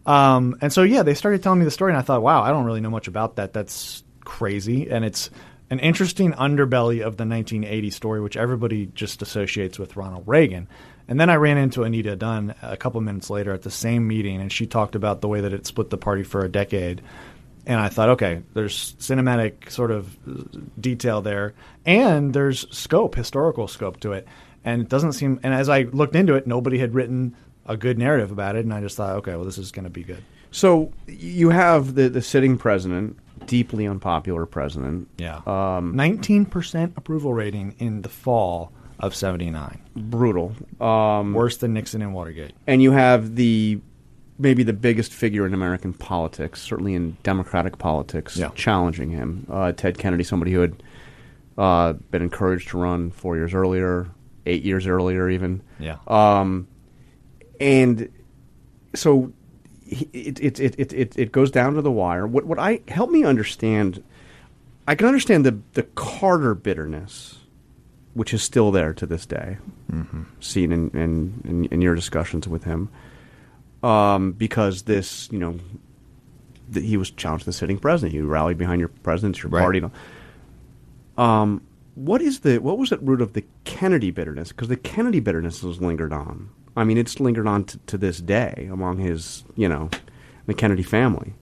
[0.06, 2.48] Um, and so, yeah, they started telling me the story, and I thought, wow, I
[2.48, 3.52] don't really know much about that.
[3.52, 4.90] That's crazy.
[4.90, 5.28] And it's
[5.68, 10.66] an interesting underbelly of the 1980 story, which everybody just associates with Ronald Reagan.
[11.08, 14.40] And then I ran into Anita Dunn a couple minutes later at the same meeting,
[14.40, 17.00] and she talked about the way that it split the party for a decade.
[17.66, 21.54] And I thought, okay, there's cinematic sort of uh, detail there,
[21.86, 24.28] and there's scope, historical scope to it.
[24.64, 27.34] And it doesn't seem, and as I looked into it, nobody had written
[27.66, 29.90] a good narrative about it, and I just thought, okay, well, this is going to
[29.90, 30.22] be good.
[30.50, 35.08] So you have the, the sitting president, deeply unpopular president.
[35.18, 35.36] Yeah.
[35.46, 39.80] Um, 19% approval rating in the fall of 79.
[39.96, 40.54] Brutal.
[40.80, 42.52] Um, Worse than Nixon and Watergate.
[42.66, 43.80] and you have the
[44.40, 48.50] maybe the biggest figure in American politics, certainly in Democratic politics, Yeah.
[48.54, 49.46] challenging him.
[49.50, 50.82] Uh, Ted Kennedy, somebody who had
[51.56, 54.06] uh, been encouraged to run four years earlier,
[54.46, 55.60] eight years earlier, even.
[55.80, 55.96] Yeah.
[56.06, 56.68] Um,
[57.60, 58.08] and
[58.94, 59.32] so
[59.88, 62.24] it, it, it, it, it goes down to the wire.
[62.26, 64.02] What, what I help me understand,
[64.86, 67.37] I can understand the, the Carter bitterness,
[68.18, 69.56] which is still there to this day,
[70.40, 72.88] seen in, in, in, in your discussions with him,
[73.84, 75.58] um, because this, you know,
[76.70, 78.12] that he was challenged the sitting president.
[78.12, 79.62] He rallied behind your president, it's your Right.
[79.62, 79.82] party.
[81.16, 81.62] Um,
[81.94, 84.48] what is the what was at root of the Kennedy bitterness?
[84.48, 86.48] Because the Kennedy bitterness has lingered on.
[86.76, 89.90] I mean, it's lingered on to, to this day among his, you know,
[90.46, 91.34] the Kennedy family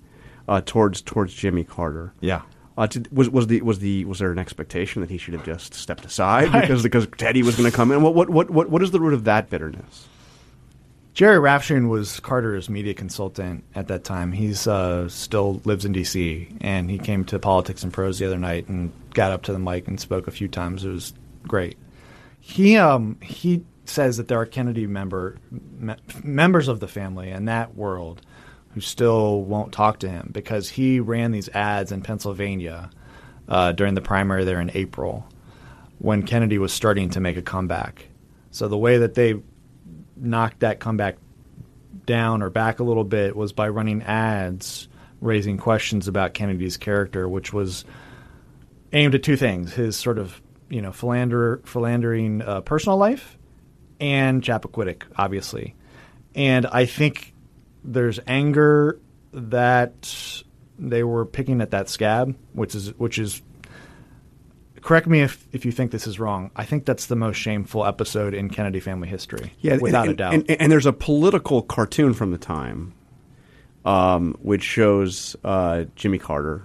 [0.48, 2.12] uh, towards towards Jimmy Carter.
[2.20, 2.42] Yeah.
[2.76, 5.44] Uh, did, was was the was the was there an expectation that he should have
[5.44, 8.02] just stepped aside because because Teddy was going to come in?
[8.02, 10.08] What what what what what is the root of that bitterness?
[11.14, 14.32] Jerry Rafshoon was Carter's media consultant at that time.
[14.32, 16.46] He's uh, still lives in D.C.
[16.60, 19.58] and he came to Politics and Prose the other night and got up to the
[19.58, 20.84] mic and spoke a few times.
[20.84, 21.14] It was
[21.48, 21.78] great.
[22.38, 27.46] He um, he says that there are Kennedy member me- members of the family in
[27.46, 28.20] that world
[28.76, 32.90] who still won't talk to him because he ran these ads in Pennsylvania
[33.48, 35.26] uh, during the primary there in April
[35.96, 38.08] when Kennedy was starting to make a comeback.
[38.50, 39.36] So the way that they
[40.14, 41.16] knocked that comeback
[42.04, 44.88] down or back a little bit was by running ads
[45.22, 47.86] raising questions about Kennedy's character, which was
[48.92, 53.38] aimed at two things: his sort of you know philander, philandering uh, personal life
[54.00, 55.74] and Chappaquiddick, obviously.
[56.34, 57.32] And I think
[57.86, 59.00] there's anger
[59.32, 60.42] that
[60.78, 63.42] they were picking at that scab, which is which is
[64.82, 66.50] correct me if, if you think this is wrong.
[66.54, 69.52] I think that's the most shameful episode in Kennedy family history.
[69.60, 70.34] Yeah, without and, a doubt.
[70.34, 72.94] And, and there's a political cartoon from the time,
[73.84, 76.62] um, which shows uh, Jimmy Carter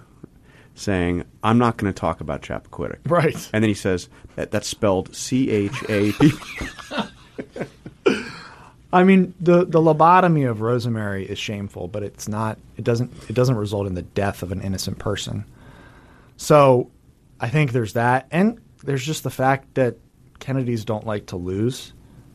[0.74, 3.50] saying, "I'm not going to talk about Chappaquiddick." Right.
[3.52, 6.32] And then he says that, that's spelled C H A P.
[8.92, 12.58] I mean, the the lobotomy of Rosemary is shameful, but it's not.
[12.76, 13.10] It doesn't.
[13.28, 15.44] It doesn't result in the death of an innocent person.
[16.36, 16.90] So,
[17.40, 19.96] I think there's that, and there's just the fact that
[20.40, 21.92] Kennedys don't like to lose,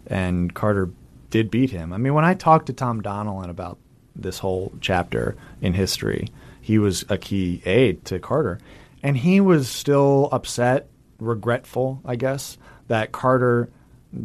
[0.07, 0.89] and Carter
[1.29, 1.93] did beat him.
[1.93, 3.77] I mean, when I talked to Tom Donilon about
[4.15, 6.29] this whole chapter in history,
[6.61, 8.59] he was a key aide to Carter,
[9.03, 10.87] and he was still upset,
[11.19, 13.69] regretful, I guess, that Carter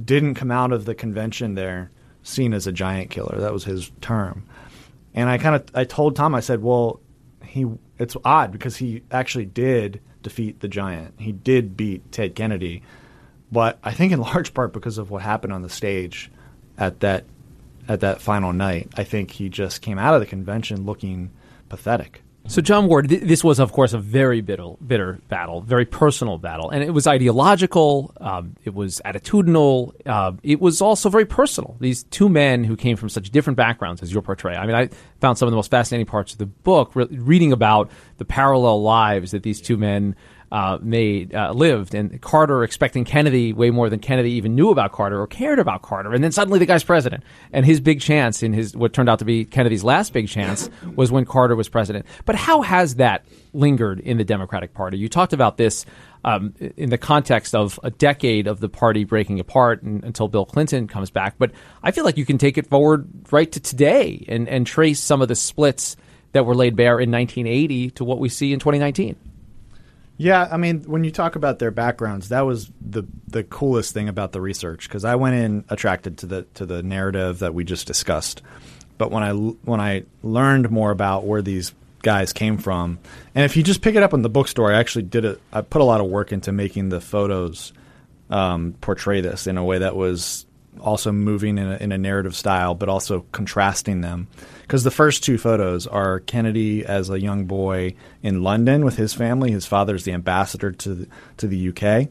[0.04, 1.90] didn't come out of the convention there
[2.22, 3.38] seen as a giant killer.
[3.38, 4.44] That was his term.
[5.14, 7.00] And I kind of I told Tom I said, "Well,
[7.44, 7.66] he
[7.98, 11.14] it's odd because he actually did defeat the giant.
[11.18, 12.82] He did beat Ted Kennedy,
[13.50, 16.30] but I think in large part because of what happened on the stage
[16.78, 17.24] at that
[17.88, 18.88] at that final night.
[18.96, 21.30] I think he just came out of the convention looking
[21.68, 22.22] pathetic.
[22.48, 26.38] So, Jon Ward, th- this was, of course, a very bitter, bitter battle, very personal
[26.38, 28.12] battle, and it was ideological.
[28.20, 29.92] Um, it was attitudinal.
[30.04, 31.76] Uh, it was also very personal.
[31.78, 34.58] These two men who came from such different backgrounds as you're portraying.
[34.58, 34.88] I mean, I
[35.20, 38.82] found some of the most fascinating parts of the book re- reading about the parallel
[38.82, 40.16] lives that these two men
[40.52, 44.92] uh, made uh, lived, and Carter expecting Kennedy way more than Kennedy even knew about
[44.92, 48.42] Carter or cared about Carter, and then suddenly the guy's president, and his big chance
[48.42, 51.70] in his what turned out to be Kennedy's last big chance was when Carter was
[51.70, 52.04] president.
[52.26, 54.98] But how has that lingered in the Democratic Party?
[54.98, 55.86] You talked about this.
[56.24, 60.44] Um, in the context of a decade of the party breaking apart and, until Bill
[60.46, 61.50] Clinton comes back, but
[61.82, 65.20] I feel like you can take it forward right to today and, and trace some
[65.20, 65.96] of the splits
[66.30, 69.16] that were laid bare in 1980 to what we see in 2019.
[70.18, 74.08] Yeah, I mean, when you talk about their backgrounds, that was the the coolest thing
[74.08, 77.64] about the research because I went in attracted to the to the narrative that we
[77.64, 78.42] just discussed.
[78.98, 82.98] But when I when I learned more about where these guys came from,
[83.34, 85.40] and if you just pick it up in the bookstore, I actually did it.
[85.52, 87.72] I put a lot of work into making the photos
[88.30, 90.46] um, portray this in a way that was
[90.80, 94.28] also moving in a, in a narrative style, but also contrasting them.
[94.62, 99.12] Because the first two photos are Kennedy as a young boy in London with his
[99.12, 99.50] family.
[99.50, 101.08] His father's the ambassador to the,
[101.38, 102.08] to the UK,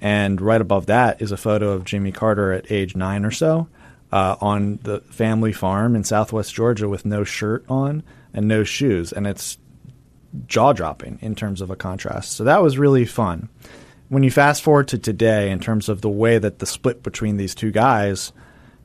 [0.00, 3.68] and right above that is a photo of Jimmy Carter at age nine or so
[4.12, 8.02] uh, on the family farm in Southwest Georgia with no shirt on
[8.34, 9.58] and no shoes, and it's
[10.46, 12.32] jaw dropping in terms of a contrast.
[12.32, 13.48] So that was really fun
[14.08, 17.36] when you fast forward to today, in terms of the way that the split between
[17.36, 18.32] these two guys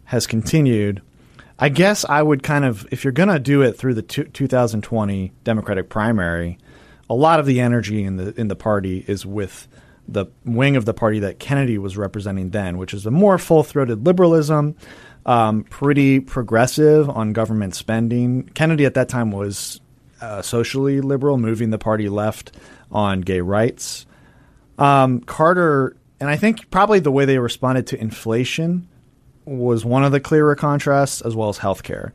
[0.05, 1.01] has continued,
[1.59, 5.31] I guess I would kind of, if you're going to do it through the 2020
[5.43, 6.57] Democratic primary,
[7.09, 9.67] a lot of the energy in the in the party is with
[10.07, 13.63] the wing of the party that Kennedy was representing then, which is a more full
[13.63, 14.75] throated liberalism,
[15.25, 18.43] um, pretty progressive on government spending.
[18.53, 19.79] Kennedy at that time was
[20.21, 22.55] uh, socially liberal, moving the party left
[22.91, 24.05] on gay rights.
[24.81, 28.87] Um, Carter, and I think probably the way they responded to inflation
[29.45, 32.13] was one of the clearer contrasts, as well as healthcare.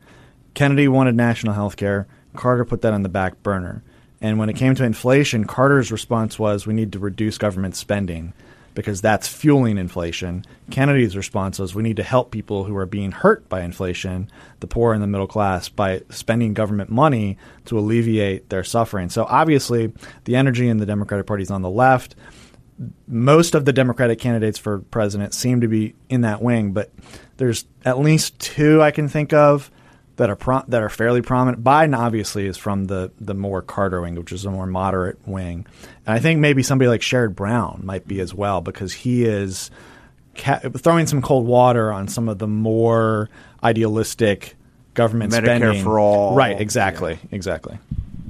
[0.53, 2.07] Kennedy wanted national health care.
[2.35, 3.83] Carter put that on the back burner.
[4.19, 8.33] And when it came to inflation, Carter's response was we need to reduce government spending
[8.73, 10.43] because that's fueling inflation.
[10.69, 14.67] Kennedy's response was we need to help people who are being hurt by inflation, the
[14.67, 19.09] poor and the middle class, by spending government money to alleviate their suffering.
[19.09, 19.93] So obviously,
[20.25, 22.15] the energy in the Democratic Party is on the left
[23.07, 26.91] most of the Democratic candidates for president seem to be in that wing, but
[27.37, 29.71] there's at least two I can think of
[30.17, 31.63] that are pro- that are fairly prominent.
[31.63, 35.65] Biden obviously is from the the more Carter wing, which is a more moderate wing,
[36.05, 39.71] and I think maybe somebody like Sherrod Brown might be as well because he is
[40.35, 43.29] ca- throwing some cold water on some of the more
[43.63, 44.55] idealistic
[44.93, 46.35] government Medicare spending for all.
[46.35, 47.29] Right, exactly, yeah.
[47.31, 47.77] exactly.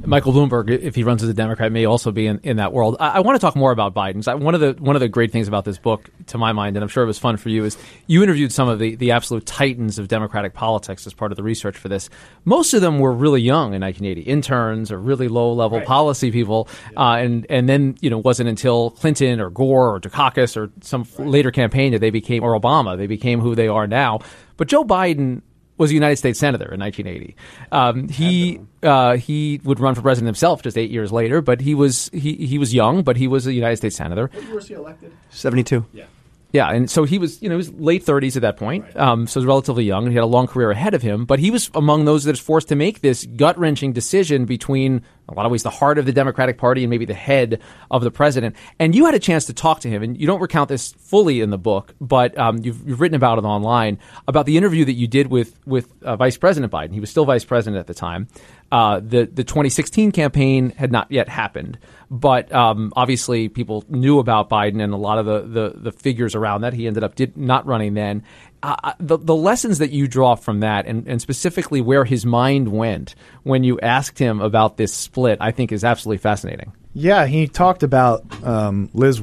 [0.07, 2.95] Michael Bloomberg, if he runs as a Democrat, may also be in, in that world.
[2.97, 4.27] I, I want to talk more about Biden's.
[4.29, 6.77] I, one of the one of the great things about this book, to my mind,
[6.77, 9.11] and I'm sure it was fun for you, is you interviewed some of the, the
[9.11, 12.09] absolute titans of Democratic politics as part of the research for this.
[12.45, 15.87] Most of them were really young in 1980, interns or really low level right.
[15.87, 16.99] policy people, yeah.
[17.01, 21.05] uh, and and then you know wasn't until Clinton or Gore or Dukakis or some
[21.17, 21.27] right.
[21.27, 24.19] later campaign that they became or Obama they became who they are now.
[24.55, 25.41] But Joe Biden
[25.77, 27.35] was a United States senator in 1980.
[27.71, 31.75] Um, he uh, he would run for president himself just eight years later, but he
[31.75, 34.29] was he, he was young, but he was a United States senator.
[34.33, 35.11] What year was he elected?
[35.29, 35.85] 72.
[35.93, 36.05] Yeah.
[36.53, 38.97] Yeah, and so he was, you know, he was late 30s at that point, right.
[38.97, 41.25] um, so he was relatively young, and he had a long career ahead of him.
[41.25, 45.01] But he was among those that is forced to make this gut wrenching decision between,
[45.27, 48.01] a lot of ways, the heart of the Democratic Party and maybe the head of
[48.01, 48.55] the president.
[48.79, 51.41] And you had a chance to talk to him, and you don't recount this fully
[51.41, 54.93] in the book, but um, you've, you've, written about it online about the interview that
[54.93, 56.93] you did with with uh, Vice President Biden.
[56.93, 58.27] He was still vice president at the time.
[58.71, 61.77] Uh, the the 2016 campaign had not yet happened,
[62.09, 66.35] but um, obviously people knew about Biden and a lot of the, the, the figures
[66.35, 66.73] around that.
[66.73, 68.23] He ended up did, not running then.
[68.63, 72.25] Uh, uh, the the lessons that you draw from that, and, and specifically where his
[72.25, 76.73] mind went when you asked him about this split, I think is absolutely fascinating.
[76.93, 79.21] Yeah, he talked about um, Liz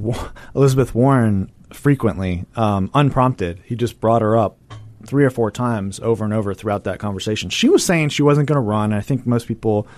[0.54, 3.60] Elizabeth Warren frequently, um, unprompted.
[3.64, 4.56] He just brought her up
[5.04, 7.50] three or four times over and over throughout that conversation.
[7.50, 8.92] She was saying she wasn't going to run.
[8.92, 9.88] I think most people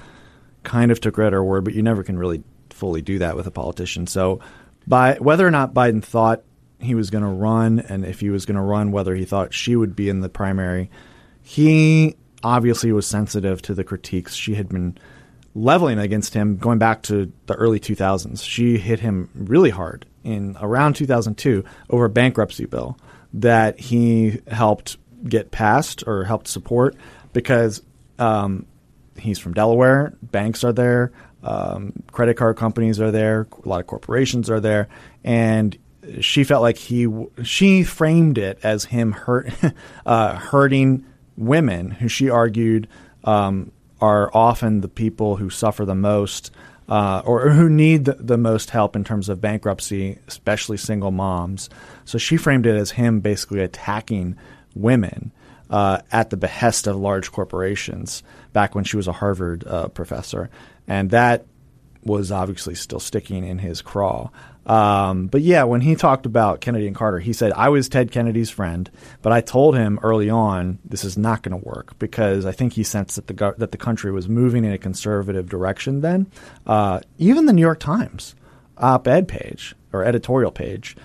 [0.63, 2.43] kind of took her at her word, but you never can really
[2.77, 4.07] fully do that with a politician.
[4.07, 4.41] So,
[4.87, 6.43] by whether or not Biden thought
[6.79, 9.55] he was going to run, and if he was going to run, whether he thought
[9.55, 10.91] she would be in the primary,
[11.43, 14.97] he obviously was sensitive to the critiques she had been
[15.55, 18.43] leveling against him going back to the early 2000s.
[18.45, 22.99] She hit him really hard in around 2002 over a bankruptcy bill
[23.33, 26.95] that he helped get passed or helped support
[27.33, 27.83] because
[28.19, 28.67] um,
[29.17, 30.13] he's from Delaware.
[30.23, 31.13] Banks are there,
[31.47, 34.89] um, credit card companies are there, a lot of corporations are there,
[35.23, 35.79] and
[36.21, 37.09] she felt like he
[37.43, 39.51] she framed it as him hurt
[40.07, 41.05] uh, hurting
[41.37, 42.89] women who she argued
[43.25, 46.51] um, are often the people who suffer the most
[46.89, 51.69] uh, or, who need the, the, most help in terms of bankruptcy, especially single moms.
[52.05, 54.37] So she framed it as him basically attacking
[54.77, 55.33] women
[55.69, 60.49] uh, at the behest of large corporations back when she was a Harvard uh, professor.
[60.87, 61.47] And that
[62.05, 64.31] was obviously still sticking in his craw.
[64.67, 68.11] Um, but yeah, when he talked about Kennedy and Carter, he said, I was Ted
[68.11, 68.91] Kennedy's friend,
[69.23, 72.73] but I told him early on this is not going to work because I think
[72.73, 76.27] he sensed that the, that the country was moving in a conservative direction then.
[76.67, 78.35] Uh, even the New York Times
[78.79, 80.97] op-ed page or editorial page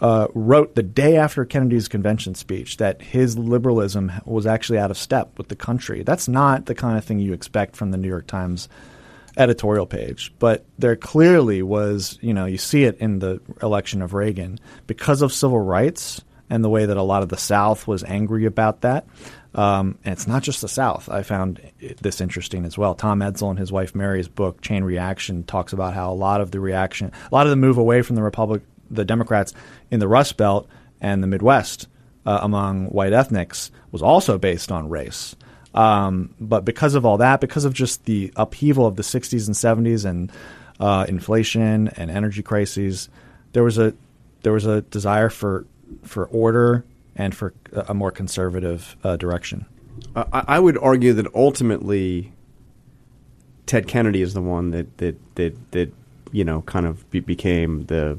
[0.00, 4.98] uh, wrote the day after Kennedy's convention speech that his liberalism was actually out of
[4.98, 6.02] step with the country.
[6.02, 8.68] That's not the kind of thing you expect from the New York Times
[9.36, 14.14] editorial page, but there clearly was, you know, you see it in the election of
[14.14, 18.04] Reagan because of civil rights and the way that a lot of the South was
[18.04, 19.06] angry about that.
[19.54, 21.08] Um, and it's not just the South.
[21.08, 21.60] I found
[22.00, 22.94] this interesting as well.
[22.94, 26.50] Tom Edsall and his wife Mary's book Chain Reaction talks about how a lot of
[26.50, 29.54] the reaction, a lot of the move away from the Republic, the Democrats
[29.90, 30.68] in the Rust Belt
[31.00, 31.88] and the Midwest
[32.26, 35.34] uh, among white ethnics was also based on race.
[35.76, 39.54] Um, but because of all that, because of just the upheaval of the 60s and
[39.86, 40.32] 70s and
[40.80, 43.08] uh, inflation and energy crises,
[43.52, 43.94] there was a
[44.42, 45.66] there was a desire for
[46.02, 49.66] for order and for a more conservative uh, direction.
[50.14, 52.32] I, I would argue that ultimately,
[53.66, 55.92] Ted Kennedy is the one that that that, that
[56.32, 58.18] you know kind of be, became the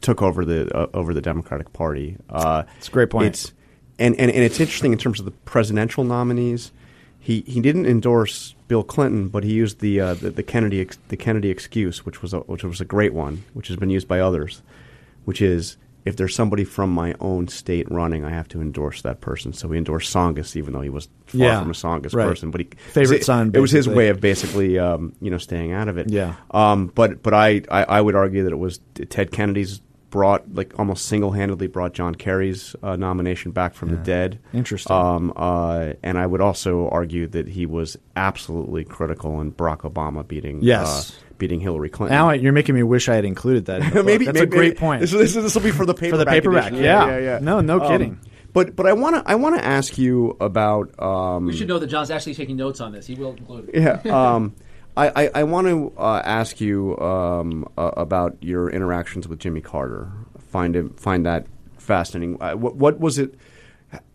[0.00, 2.16] took over the uh, over the Democratic Party.
[2.28, 3.28] Uh, It's a great point.
[3.28, 3.52] It's,
[3.98, 6.72] and, and and it's interesting in terms of the presidential nominees.
[7.18, 10.98] He he didn't endorse Bill Clinton, but he used the uh, the, the Kennedy ex,
[11.08, 14.06] the Kennedy excuse, which was a, which was a great one, which has been used
[14.06, 14.62] by others,
[15.24, 19.20] which is if there's somebody from my own state running, I have to endorse that
[19.20, 19.52] person.
[19.52, 22.28] So he endorsed Tsongas, even though he was far Yeah, from a Tsongas right.
[22.28, 22.52] person.
[22.52, 25.72] But he Favorite it, son, It was his way of basically um, you know staying
[25.72, 26.08] out of it.
[26.08, 26.34] Yeah.
[26.52, 28.78] Um, but but I, I I would argue that it was
[29.08, 29.80] Ted Kennedy's
[30.10, 34.38] brought like almost single handedly brought John Kerry's uh, nomination back from the dead.
[34.52, 34.94] Interesting.
[34.94, 40.26] Um, uh, and I would also argue that he was absolutely critical in Barack Obama
[40.26, 41.10] beating Yes.
[41.10, 42.16] uh, beating Hillary Clinton.
[42.16, 43.82] Now you're making me wish I had included that.
[43.96, 45.00] In maybe that's maybe, a great point.
[45.00, 46.10] This, this, this will be for the paperback.
[46.18, 46.84] For the paperback, edition.
[46.84, 47.06] yeah.
[47.08, 47.38] yeah, yeah.
[47.42, 48.20] No, no Um, kidding.
[48.52, 51.78] but but I want to I want to ask you about um, We should know
[51.78, 53.06] that Jon's actually taking notes on this.
[53.06, 53.82] He will include it.
[53.82, 54.00] yeah.
[54.96, 59.60] I, I, I want to uh, ask you um, uh, about your interactions with Jimmy
[59.60, 60.10] Carter.
[60.48, 61.46] Find him, find that
[61.78, 62.40] fascinating.
[62.40, 63.34] Uh, what, what was it?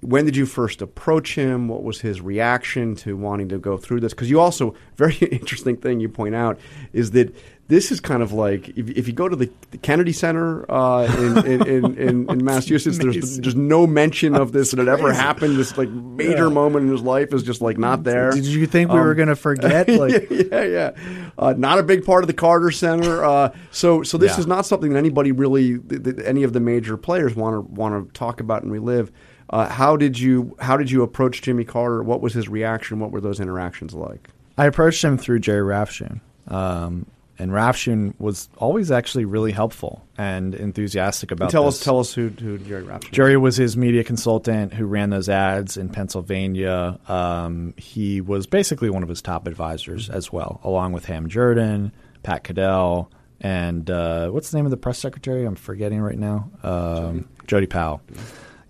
[0.01, 1.67] When did you first approach him?
[1.67, 4.13] What was his reaction to wanting to go through this?
[4.13, 6.59] Because you also very interesting thing you point out
[6.93, 7.33] is that
[7.67, 11.05] this is kind of like if, if you go to the, the Kennedy Center uh,
[11.05, 15.55] in, in, in, in, Massachusetts, there's just no mention of this that it ever happened.
[15.55, 18.31] This like major moment in his life is just like not there.
[18.31, 19.87] Did you think we were going to forget?
[20.01, 20.91] Like, yeah, yeah.
[21.37, 23.23] Uh, not a big part of the Carter Center.
[23.23, 24.39] Uh, so, so this Yeah.
[24.39, 27.61] is not something that anybody really, th- th- any of the major players want to
[27.61, 29.11] want to talk about and relive.
[29.51, 32.01] Uh, how did you How did you approach Jimmy Carter?
[32.01, 32.99] What was his reaction?
[32.99, 34.29] What were those interactions like?
[34.57, 36.21] I approached him through Jerry Rafshoon.
[36.47, 37.05] Um,
[37.39, 41.79] and Rafshoon was always actually really helpful and enthusiastic about tell this.
[41.79, 43.11] us, tell us who, who Jerry Rafshoon.
[43.11, 46.99] Jerry was his media consultant who ran those ads in Pennsylvania.
[47.07, 51.91] Um, he was basically one of his top advisors as well, along with Ham Jordan,
[52.21, 55.43] Pat Caddell, and uh, what's the name of the press secretary?
[55.45, 56.51] I'm forgetting right now.
[56.61, 58.01] Um, Jody Powell.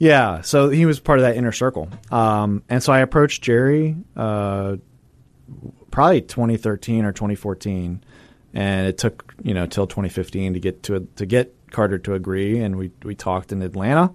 [0.02, 1.88] Yeah, so he was part of that inner circle.
[2.10, 4.78] Um, and so I approached Jerry uh,
[5.92, 8.04] probably 2013 or 2014,
[8.56, 12.62] and it took you know till 2015 to get to to get Carter to agree,
[12.62, 14.12] and we we talked in Atlanta.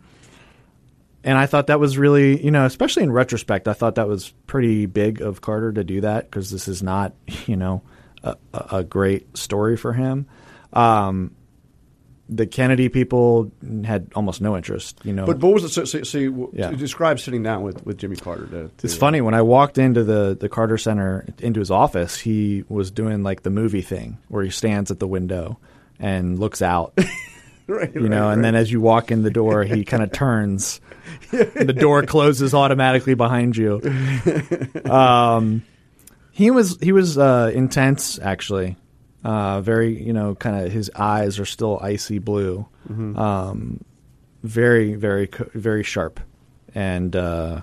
[1.22, 4.34] And I thought that was really, you know, especially in retrospect, I thought that was
[4.48, 7.14] pretty big of Carter to do that because this is not,
[7.46, 7.82] you know,
[8.24, 10.26] a, a a great story for him.
[10.72, 11.36] Um,
[12.28, 13.52] the Kennedy people
[13.84, 15.26] had almost no interest, you know.
[15.26, 15.68] But what was it?
[15.70, 16.70] So, so, so you, Yeah.
[16.72, 18.46] describe sitting down with, with Jimmy Carter.
[18.46, 22.18] To, to, It's funny when I walked into the the Carter Center into his office,
[22.18, 25.58] he was doing like the movie thing where he stands at the window
[26.00, 26.98] and looks out,
[27.68, 30.80] right, you know, and then as you walk in the door, he kind of turns.
[31.30, 33.80] the door closes automatically behind you.
[34.90, 35.62] Um,
[36.32, 38.76] he was he was uh, intense actually.
[39.26, 42.64] Uh, very, you know, kind of his eyes are still icy blue.
[42.88, 43.84] Um,
[44.44, 46.20] very, very, very sharp,
[46.74, 47.62] and uh,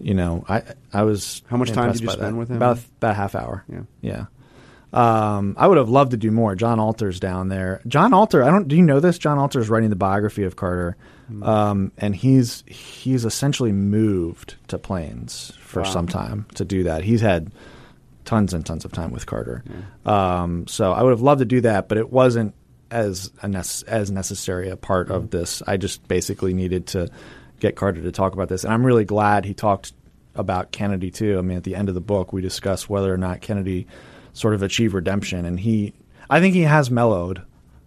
[0.00, 0.62] you know, I
[0.94, 1.42] I was.
[1.48, 2.38] How much time did you spend that.
[2.38, 2.56] with him?
[2.56, 3.64] About about a half hour.
[3.68, 3.82] Yeah.
[4.00, 4.24] yeah.
[4.92, 6.54] Um, I would have loved to do more.
[6.54, 7.82] Jon Alter's down there.
[7.86, 8.66] Jon Alter, I don't.
[8.68, 9.18] Do you know this?
[9.18, 10.96] Jon Alter is writing the biography of Carter,
[11.28, 11.42] Hmm.
[11.42, 15.90] um, and he's he's essentially moved to Plains for Wow.
[15.90, 17.02] some time to do that.
[17.04, 17.50] He's had
[18.26, 19.64] tons and tons of time with Carter.
[20.04, 22.54] Um, so I would have loved to do that, but it wasn't
[22.90, 25.62] as a nece- as necessary a part of this.
[25.66, 27.08] I just basically needed to
[27.58, 29.92] get Carter to talk about this, and I'm really glad he talked
[30.34, 31.38] about Kennedy too.
[31.38, 33.86] I mean, at the end of the book, we discuss whether or not Kennedy
[34.34, 35.94] sort of achieved redemption, and he,
[36.28, 37.42] I think he has mellowed.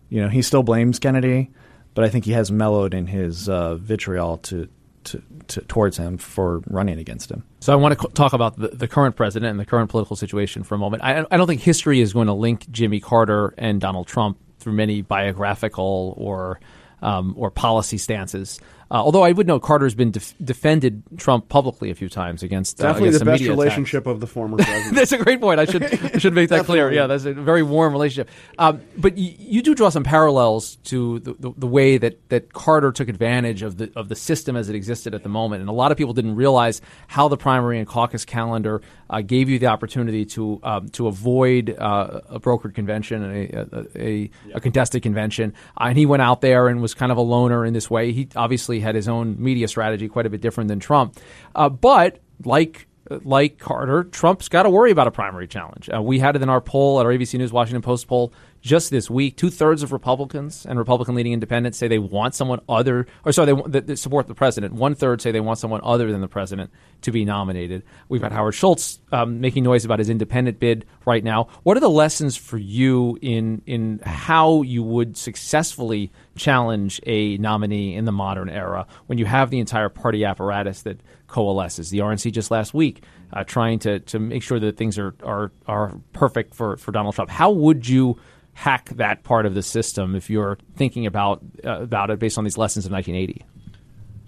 [0.10, 1.52] You know, he still blames Kennedy,
[1.94, 4.68] but I think he has mellowed in his uh, vitriol to,
[5.12, 7.43] to, to towards him for running against him.
[7.60, 10.64] So I want to talk about the, the current president and the current political situation
[10.64, 11.03] for a moment.
[11.03, 14.74] I, I don't think history is going to link Jimmy Carter and Donald Trump through
[14.74, 16.60] many biographical or
[17.01, 18.60] um, or policy stances.
[18.92, 22.82] Uh, although I would note Carter's been def- defended Trump publicly a few times against
[22.82, 23.64] uh, Definitely against the best media attacks.
[23.64, 24.96] relationship of the former president.
[24.96, 25.60] That's a great point.
[25.60, 25.84] I should
[26.16, 26.92] I should make that clear.
[26.92, 28.30] Yeah, that's a very warm relationship.
[28.58, 32.54] Um, but y- you do draw some parallels to the, the, the way that, that
[32.54, 35.70] Carter took advantage of the of the system as it existed at the moment, and
[35.70, 38.82] a lot of people didn't realize how the primary and caucus calendar
[39.12, 43.54] uh, gave you the opportunity to um, to avoid uh, a brokered convention and
[43.96, 45.54] a, a, a contested convention.
[45.80, 48.12] Uh, and he went out there and was kind of a loner in this way.
[48.12, 51.17] He obviously had his own media strategy, quite a bit different than Trump.
[51.55, 55.89] Uh, but like like Carter, Trump's got to worry about a primary challenge.
[55.93, 58.32] Uh, we had it in our poll at our ABC News Washington Post poll
[58.62, 59.38] just this week.
[59.38, 63.53] Two thirds of Republicans and Republican leading independents say they want someone other, or sorry,
[63.53, 64.74] they, that support the president.
[64.74, 67.84] One third say they want someone other than the president to be nominated.
[68.10, 71.47] We've got Howard Schultz um, making noise about his independent bid right now.
[71.64, 77.95] What are the lessons for you in in how you would successfully challenge a nominee
[77.95, 80.99] in the modern era when you have the entire party apparatus that
[81.30, 81.89] coalesces?
[81.89, 85.51] The RNC just last week uh, trying to to make sure that things are are
[85.67, 87.30] are perfect for for Donald Trump.
[87.30, 88.17] How would you
[88.53, 92.43] hack that part of the system if you're thinking about uh, about it based on
[92.43, 93.45] these lessons of 1980?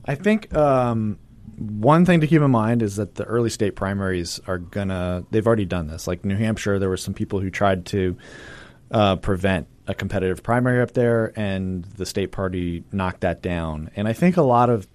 [0.05, 1.19] I think um,
[1.57, 5.23] one thing to keep in mind is that the early state primaries are gonna.
[5.31, 6.07] They've already done this.
[6.07, 8.17] Like New Hampshire, there were some people who tried to
[8.89, 13.91] uh, prevent a competitive primary up there, and the state party knocked that down.
[13.95, 14.87] And I think a lot of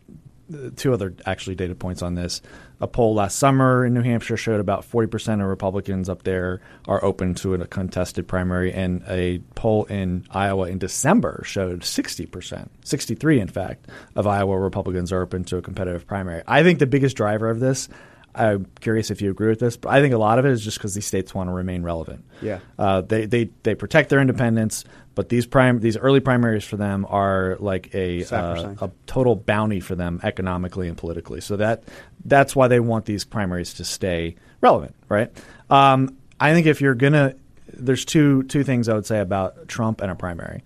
[0.76, 2.40] two other actually data points on this.
[2.80, 7.02] A poll last summer in New Hampshire showed about 40% of Republicans up there are
[7.04, 13.40] open to a contested primary, and a poll in Iowa in December showed 60%, 63
[13.40, 16.42] in fact, of Iowa Republicans are open to a competitive primary.
[16.46, 17.88] I think the biggest driver of this,
[18.36, 20.62] I'm curious if you agree with this, but I think a lot of it is
[20.62, 22.24] just because these states want to remain relevant.
[22.42, 22.60] Yeah.
[22.78, 24.84] Uh, they, they they protect their independence,
[25.14, 29.80] but these prime these early primaries for them are like a uh, a total bounty
[29.80, 31.40] for them economically and politically.
[31.40, 31.84] So that
[32.24, 35.32] that's why they want these primaries to stay relevant, right?
[35.70, 37.34] Um, I think if you're gonna,
[37.72, 40.62] there's two two things I would say about Trump and a primary.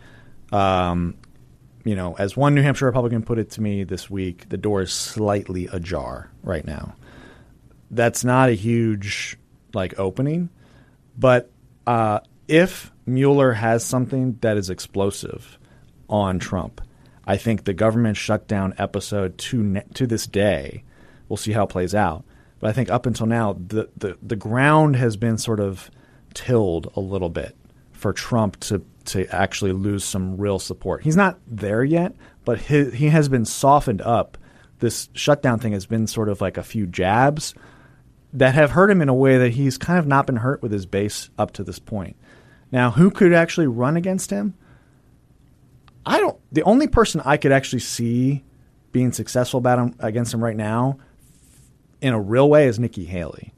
[0.53, 1.15] Um,
[1.85, 4.83] you know, as one New Hampshire Republican put it to me this week, the door
[4.83, 6.95] is slightly ajar right now.
[7.91, 9.37] That's not a huge
[9.75, 10.51] like opening,
[11.19, 11.51] but
[11.87, 15.59] uh, if Mueller has something that is explosive
[16.09, 16.81] on Trump,
[17.25, 20.85] I think the government shutdown episode to ne- to this day,
[21.29, 22.25] we'll see how it plays out.
[22.59, 25.91] But I think up until now, the, the, the ground has been sort of
[26.35, 27.57] tilled a little bit
[27.93, 31.03] for Trump to to actually lose some real support.
[31.03, 32.15] He's not there yet,
[32.45, 34.37] but he, he has been softened up.
[34.79, 37.55] This shutdown thing has been sort of like a few jabs
[38.33, 40.73] that have hurt him in a way that he's kind of not been hurt with
[40.73, 42.17] his base up to this point.
[42.73, 44.55] Now, who could actually run against him?
[46.07, 46.39] I don't.
[46.53, 48.45] The only person I could actually see
[48.93, 50.99] being successful about him against him right now,
[52.01, 53.53] in a real way, is Nikki Haley.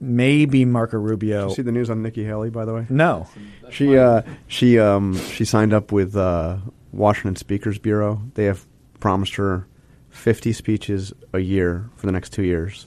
[0.00, 1.48] Maybe Marco Rubio.
[1.48, 2.86] You see the news on Nikki Haley, by the way?
[2.88, 3.28] no,
[3.70, 6.58] She uh, she um, she signed up with uh,
[6.92, 8.22] Washington Speakers Bureau.
[8.34, 8.64] They have
[9.00, 9.66] promised her
[10.08, 12.86] fifty speeches a year for the next two years,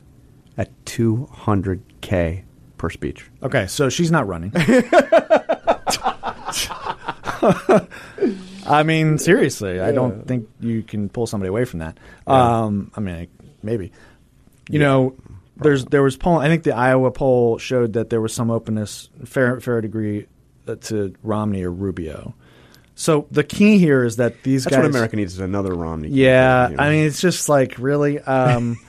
[0.58, 2.43] at two hundred k
[2.78, 3.30] per speech.
[3.43, 4.52] Okay, so she's not running.
[8.66, 11.97] I mean, seriously, I don't think you can pull somebody away from that.
[12.28, 13.28] Um, I mean, I-
[13.64, 13.91] maybe.
[14.70, 15.16] You know,
[15.58, 16.38] there's there was poll.
[16.38, 20.28] I think the Iowa poll showed that there was some openness, fair fair degree,
[20.68, 22.34] uh, to Romney or Rubio.
[22.95, 24.84] So the key here is that these That's guys.
[24.84, 26.10] what America needs is another Romney.
[26.10, 26.84] Yeah, campaign, you know?
[26.84, 28.20] I mean, it's just like really.
[28.20, 28.78] Um,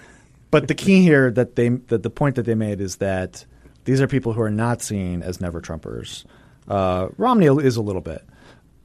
[0.53, 3.44] but the key here that they that the point that they made is that
[3.84, 6.24] these are people who are not seen as never Trumpers.
[6.68, 8.22] Uh, Romney is a little bit,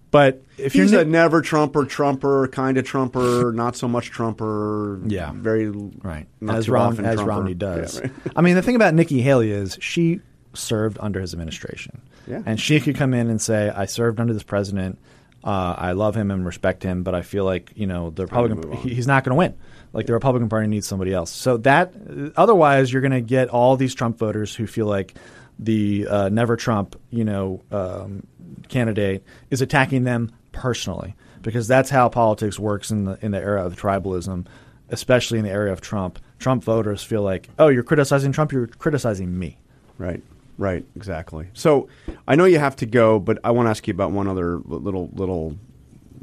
[0.09, 4.99] but if he's you're a never Trumper, Trumper, kind of Trumper, not so much Trumper.
[5.05, 5.32] Yeah.
[5.36, 7.95] very right Not as Rom- often as Romney does.
[7.95, 8.11] Yeah, right.
[8.36, 10.22] I mean, the thing about Nikki Haley is she
[10.55, 12.41] served under his administration, Yeah.
[12.45, 14.97] and she could come in and say, "I served under this president.
[15.43, 18.72] Uh, I love him and respect him, but I feel like you know the Republican
[18.78, 19.53] he, he's not going to win.
[19.97, 21.31] Like the Republican Party needs somebody else.
[21.31, 21.91] So that
[22.35, 25.15] otherwise, you're going to get all these Trump voters who feel like
[25.57, 28.21] the uh, never Trump, you know, um,
[28.69, 33.65] candidate is attacking them personally because that's how politics works in the in the era
[33.65, 34.45] of tribalism,
[34.89, 36.19] especially in the area of Trump.
[36.37, 39.57] Trump voters feel like, oh, you're criticizing Trump, you're criticizing me.
[39.97, 40.21] Right,
[40.59, 41.47] right, exactly.
[41.53, 41.87] So
[42.27, 44.59] I know you have to go, but I want to ask you about one other
[44.59, 45.57] little little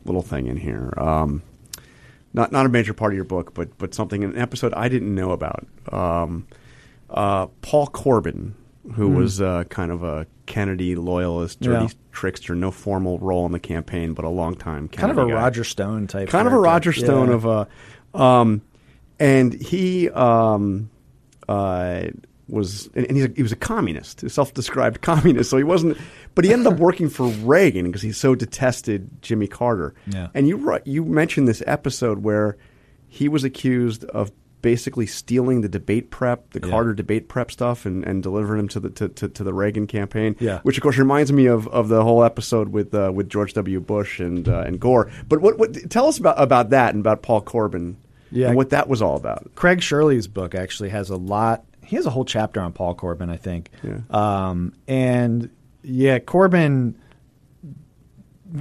[0.04, 0.94] little thing in here.
[0.96, 1.42] Um,
[2.35, 4.89] not not a major part of your book, but but something in an episode I
[4.89, 5.66] didn't know about.
[5.91, 6.47] Um,
[7.09, 8.55] uh, Paul Corbin
[8.97, 11.91] who was uh, kind of a Kennedy loyalist, dirty Yeah.
[12.12, 15.32] trickster, no formal role in the campaign, but a long time kind of a guy.
[15.32, 16.28] Roger Stone type.
[16.28, 16.59] kind of a.
[16.59, 17.35] Roger Stone Yeah.
[17.35, 18.61] of a, um,
[19.18, 20.91] and he um,
[21.49, 22.09] uh,
[22.49, 25.51] was and and he's a, he was a communist, a self-described communist.
[25.51, 25.97] So he wasn't,
[26.34, 29.95] but he ended up working for Reagan because he so detested Jimmy Carter.
[30.07, 30.28] Yeah.
[30.34, 32.57] And you you mentioned this episode where
[33.09, 34.30] he was accused of
[34.61, 36.70] basically stealing the debate prep, the Yeah.
[36.70, 39.86] Carter debate prep stuff, and, and delivering them to the to, to, to the Reagan
[39.86, 40.36] campaign.
[40.40, 40.61] Yeah.
[40.62, 43.80] Which of course reminds me of, of the whole episode with uh, with George W.
[43.80, 45.11] Bush and uh, and Gore.
[45.28, 47.97] But what, what tell us about about that and about Paul Corbin
[48.30, 48.49] Yeah.
[48.49, 49.51] and what that was all about.
[49.55, 51.64] Craig Shirley's book actually has a lot.
[51.87, 53.70] He has a whole chapter on Paul Corbin, I think.
[53.82, 53.99] Yeah.
[54.11, 55.51] Um, and
[55.82, 56.99] yeah, Corbin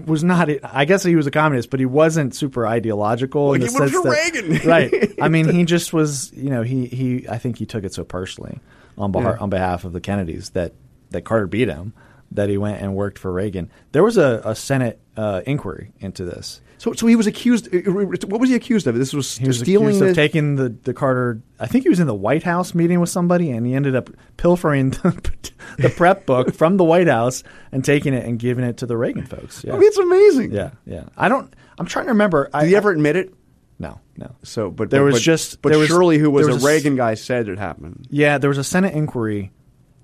[0.05, 0.49] was not.
[0.63, 3.45] I guess he was a communist, but he wasn't super ideological.
[3.45, 4.67] Well, in he the sense for that- Reagan.
[4.67, 5.13] right?
[5.21, 6.31] I mean, he just was.
[6.33, 7.27] You know, he he.
[7.27, 8.59] I think he took it so personally
[8.97, 9.43] on behalf Yeah.
[9.43, 10.73] on behalf of the Kennedys that
[11.11, 11.93] that Carter beat him.
[12.31, 13.69] That he went and worked for Reagan.
[13.91, 16.61] There was a, a Senate uh, inquiry into this.
[16.83, 17.73] So so he was accused.
[17.73, 18.95] uh, What was he accused of?
[18.95, 21.41] This was He was stealing accused the, of taking the, the Carter.
[21.57, 24.09] I think he was in the White House meeting with somebody, and he ended up
[24.35, 25.31] pilfering the,
[25.77, 28.97] the prep book from the White House and taking it and giving it to the
[28.97, 29.63] Reagan folks.
[29.63, 30.51] Yeah, I mean, it's amazing.
[30.51, 31.05] yeah, yeah.
[31.15, 31.53] I don't.
[31.77, 32.49] I'm trying to remember.
[32.53, 33.33] I, Did he ever admit it?
[33.79, 34.35] No, no.
[34.43, 36.63] So, but There but- was but- just- But there was- Shirley, who was, a was
[36.65, 38.07] a Reagan guy, said it happened.
[38.09, 39.53] Yeah, there was a Senate inquiry,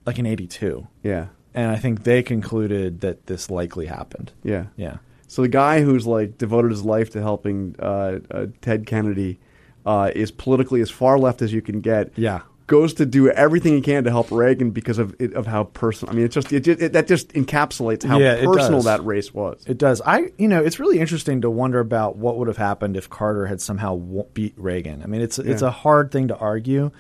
[0.06, 4.32] like in '82, Yeah, and I think they concluded that this likely happened.
[4.44, 4.98] yeah, Yeah.
[5.30, 9.40] So the guy who's like devoted his life to helping uh, uh, Ted Kennedy
[9.86, 12.12] uh, is politically as far left as you can get.
[12.18, 12.42] Yeah.
[12.66, 16.12] Goes to do everything he can to help Reagan because of it, of how personal.
[16.12, 19.64] I mean, it's just it, it, that just encapsulates how Yeah, personal that race was.
[19.68, 20.02] It does.
[20.04, 23.46] I, you know, it's really interesting to wonder about what would have happened if Carter
[23.46, 23.98] had somehow
[24.34, 25.04] beat Reagan.
[25.04, 26.92] I mean, it's it's a hard thing to argue,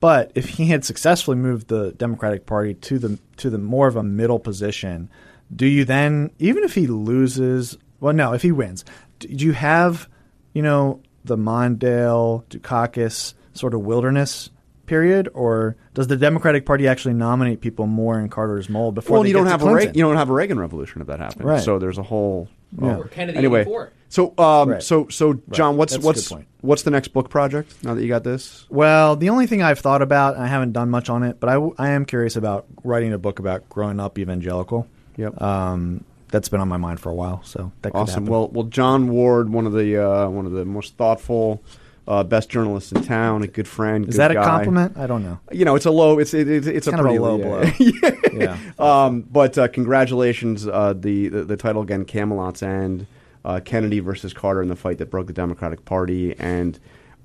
[0.00, 3.96] but if he had successfully moved the Democratic Party to the to the more of
[3.96, 5.08] a middle position,
[5.54, 8.84] do you then, even if he loses, well, no, if he wins,
[9.18, 10.08] do you have,
[10.52, 14.50] you know, the Mondale, Dukakis sort of wilderness?
[14.86, 19.16] Period, or does the Democratic Party actually nominate people more in Carter's mold before?
[19.16, 19.76] well, you don't have a Clinton?
[19.78, 21.42] Reagan, you don't have a Reagan revolution if that happens.
[21.42, 21.62] Right.
[21.62, 22.50] So there's a whole.
[22.78, 22.96] Yeah.
[22.96, 23.00] oh.
[23.00, 23.92] Or Kennedy anyway, 84.
[24.10, 24.82] so um, Right.
[24.82, 26.30] so so Jon, what's That's what's
[26.60, 28.66] what's the next book project now that you got this?
[28.68, 31.48] Well, the only thing I've thought about, and I haven't done much on it, but
[31.48, 34.86] I, I am curious about writing a book about growing up evangelical.
[35.16, 35.40] Yep.
[35.40, 38.26] Um, that's been on my mind for a while, so that could Awesome.
[38.26, 41.62] Well, well, Jon Ward, one of the uh, one of the most thoughtful,
[42.08, 44.08] uh, best journalists in town, a good friend.
[44.08, 44.44] is good that a guy.
[44.44, 44.96] compliment?
[44.96, 45.38] I don't know.
[45.52, 46.18] You know, it's a low.
[46.18, 47.38] It's it, it's, it's a pretty low
[47.78, 48.10] yeah.
[48.10, 48.10] blow.
[48.32, 48.58] yeah.
[48.78, 50.66] Um, but uh, congratulations.
[50.66, 53.06] Uh, the, the the title again, Camelot's End,
[53.44, 56.78] uh, Kennedy versus Carter in the fight that broke the Democratic Party, and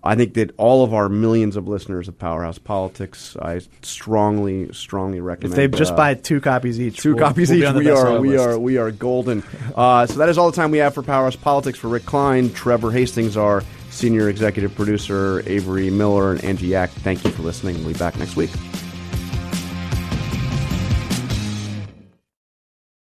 [0.03, 5.19] I think that all of our millions of listeners of Powerhouse Politics, I strongly, strongly
[5.19, 5.53] recommend.
[5.53, 7.73] If they just uh, buy two copies each, Two we'll- copies we'll each.
[7.75, 8.45] We are we list.
[8.47, 9.43] are we are golden.
[9.75, 11.77] Uh, so that is all the time we have for Powerhouse Politics.
[11.79, 16.89] For Rick Klein, Trevor Hastings, our senior executive producer, Avery Miller, and Angie Yak.
[16.91, 17.75] Thank you for listening.
[17.83, 18.51] We'll be back next week.